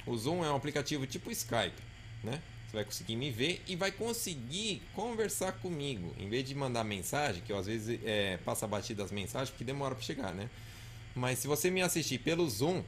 [0.05, 1.81] O Zoom é um aplicativo tipo Skype,
[2.23, 2.41] né?
[2.67, 6.15] Você vai conseguir me ver e vai conseguir conversar comigo.
[6.17, 9.63] Em vez de mandar mensagem, que eu às vezes é, passa batida as mensagens, porque
[9.63, 10.49] demora para chegar, né?
[11.13, 12.85] Mas se você me assistir pelo Zoom, o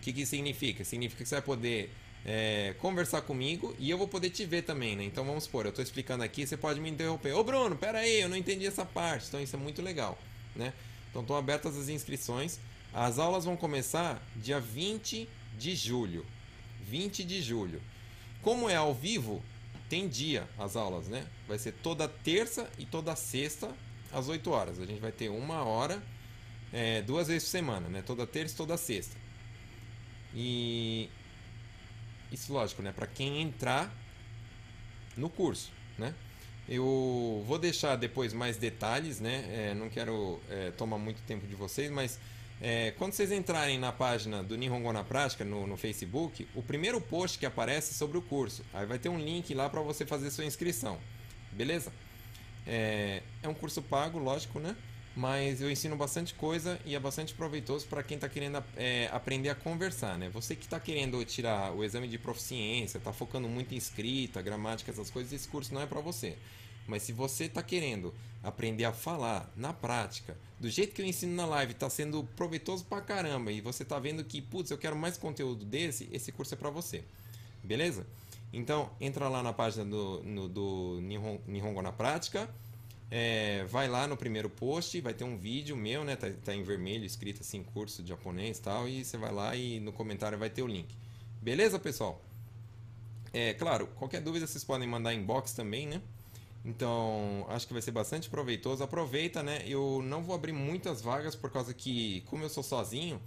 [0.00, 0.84] que, que significa?
[0.84, 1.92] Significa que você vai poder
[2.24, 5.04] é, conversar comigo e eu vou poder te ver também, né?
[5.04, 7.32] Então vamos supor, eu estou explicando aqui, você pode me interromper.
[7.32, 9.28] Ô Bruno, pera aí, eu não entendi essa parte.
[9.28, 10.18] Então isso é muito legal,
[10.54, 10.72] né?
[11.10, 12.58] Então estão abertas as inscrições.
[12.92, 16.24] As aulas vão começar dia 20 de julho.
[16.82, 17.80] 20 de julho.
[18.42, 19.42] Como é ao vivo,
[19.88, 21.26] tem dia as aulas, né?
[21.46, 23.74] Vai ser toda terça e toda sexta
[24.12, 24.78] às 8 horas.
[24.78, 26.02] A gente vai ter uma hora,
[26.72, 28.02] é, duas vezes por semana, né?
[28.02, 29.16] Toda terça e toda sexta.
[30.34, 31.08] E
[32.32, 32.92] isso, lógico, né?
[32.92, 33.92] Para quem entrar
[35.16, 36.14] no curso, né?
[36.68, 39.70] Eu vou deixar depois mais detalhes, né?
[39.70, 42.18] É, não quero é, tomar muito tempo de vocês, mas
[42.60, 47.00] é, quando vocês entrarem na página do Nihongo na Prática no, no, Facebook, o primeiro
[47.00, 48.64] post que aparece é sobre o curso.
[48.74, 50.98] Aí vai ter um link lá para você fazer sua inscrição.
[51.52, 51.92] Beleza?
[52.66, 54.76] É, é um curso pago, lógico, né?
[55.18, 59.48] Mas eu ensino bastante coisa e é bastante proveitoso para quem está querendo é, aprender
[59.48, 60.28] a conversar, né?
[60.28, 64.92] Você que está querendo tirar o exame de proficiência, está focando muito em escrita, gramática,
[64.92, 66.36] essas coisas, esse curso não é para você.
[66.86, 68.14] Mas se você está querendo
[68.44, 72.84] aprender a falar na prática, do jeito que eu ensino na live, está sendo proveitoso
[72.84, 76.54] pra caramba e você está vendo que, putz, eu quero mais conteúdo desse, esse curso
[76.54, 77.02] é para você.
[77.64, 78.06] Beleza?
[78.52, 81.00] Então, entra lá na página do, no, do
[81.48, 82.48] Nihongo na Prática.
[83.10, 86.14] É, vai lá no primeiro post, vai ter um vídeo meu, né?
[86.16, 88.88] Tá, tá, em vermelho, escrito assim, curso de japonês e tal.
[88.88, 90.94] E você vai lá e no comentário vai ter o link.
[91.40, 92.22] Beleza, pessoal?
[93.32, 96.02] É, claro, qualquer dúvida vocês podem mandar inbox também, né?
[96.64, 98.82] Então, acho que vai ser bastante proveitoso.
[98.82, 99.62] Aproveita, né?
[99.66, 103.20] Eu não vou abrir muitas vagas por causa que, como eu sou sozinho,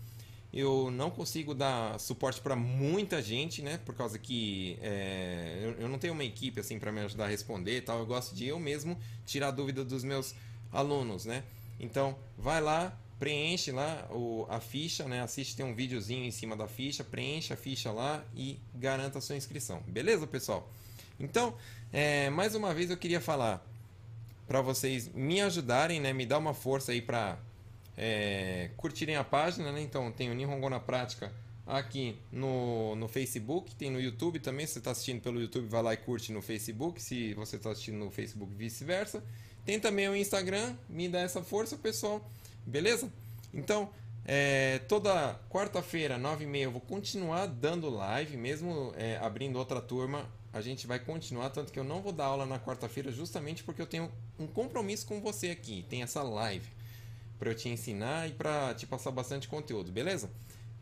[0.53, 3.79] eu não consigo dar suporte para muita gente, né?
[3.85, 7.27] Por causa que é, eu, eu, não tenho uma equipe assim para me ajudar a
[7.27, 7.99] responder e tal.
[7.99, 10.35] Eu gosto de eu mesmo tirar dúvida dos meus
[10.71, 11.43] alunos, né?
[11.79, 15.21] Então, vai lá, preenche lá o, a ficha, né?
[15.21, 19.21] Assiste, tem um videozinho em cima da ficha, preenche a ficha lá e garanta a
[19.21, 19.81] sua inscrição.
[19.87, 20.69] Beleza, pessoal?
[21.17, 21.55] Então,
[21.93, 23.65] é, mais uma vez eu queria falar
[24.47, 26.11] para vocês me ajudarem, né?
[26.11, 27.37] Me dar uma força aí para
[28.03, 29.79] é, curtirem a página, né?
[29.79, 31.31] Então tem o Nihongo na Prática
[31.67, 34.65] aqui no, no Facebook, tem no YouTube também.
[34.65, 36.99] Se você está assistindo pelo YouTube, vai lá e curte no Facebook.
[36.99, 39.23] Se você está assistindo no Facebook, vice-versa.
[39.63, 42.27] Tem também o Instagram, me dá essa força, pessoal.
[42.65, 43.07] Beleza?
[43.53, 43.91] Então,
[44.25, 50.27] é, toda quarta-feira, 9h30, eu vou continuar dando live, mesmo é, abrindo outra turma.
[50.51, 53.81] A gente vai continuar, tanto que eu não vou dar aula na quarta-feira, justamente porque
[53.81, 55.85] eu tenho um compromisso com você aqui.
[55.87, 56.80] Tem essa live
[57.41, 60.29] para eu te ensinar e para te passar bastante conteúdo, beleza?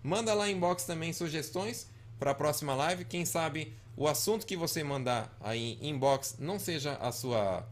[0.03, 1.89] Manda lá inbox também sugestões
[2.19, 3.05] para a próxima live.
[3.05, 7.65] Quem sabe o assunto que você mandar aí inbox não seja a sua.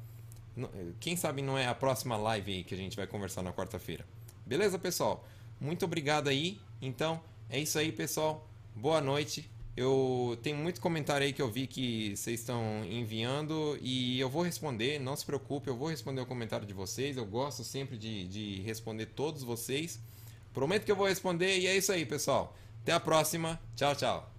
[1.01, 4.05] Quem sabe não é a próxima live aí que a gente vai conversar na quarta-feira.
[4.45, 5.27] Beleza, pessoal?
[5.59, 6.57] Muito obrigado aí.
[6.81, 8.47] Então, é isso aí, pessoal.
[8.73, 9.51] Boa noite.
[9.77, 14.41] Eu tenho muito comentário aí que eu vi que vocês estão enviando e eu vou
[14.41, 17.15] responder, não se preocupe, eu vou responder o comentário de vocês.
[17.15, 19.99] Eu gosto sempre de, de responder todos vocês.
[20.51, 22.57] Prometo que eu vou responder e é isso aí, pessoal.
[22.81, 23.61] Até a próxima.
[23.75, 24.33] Tchau, tchau.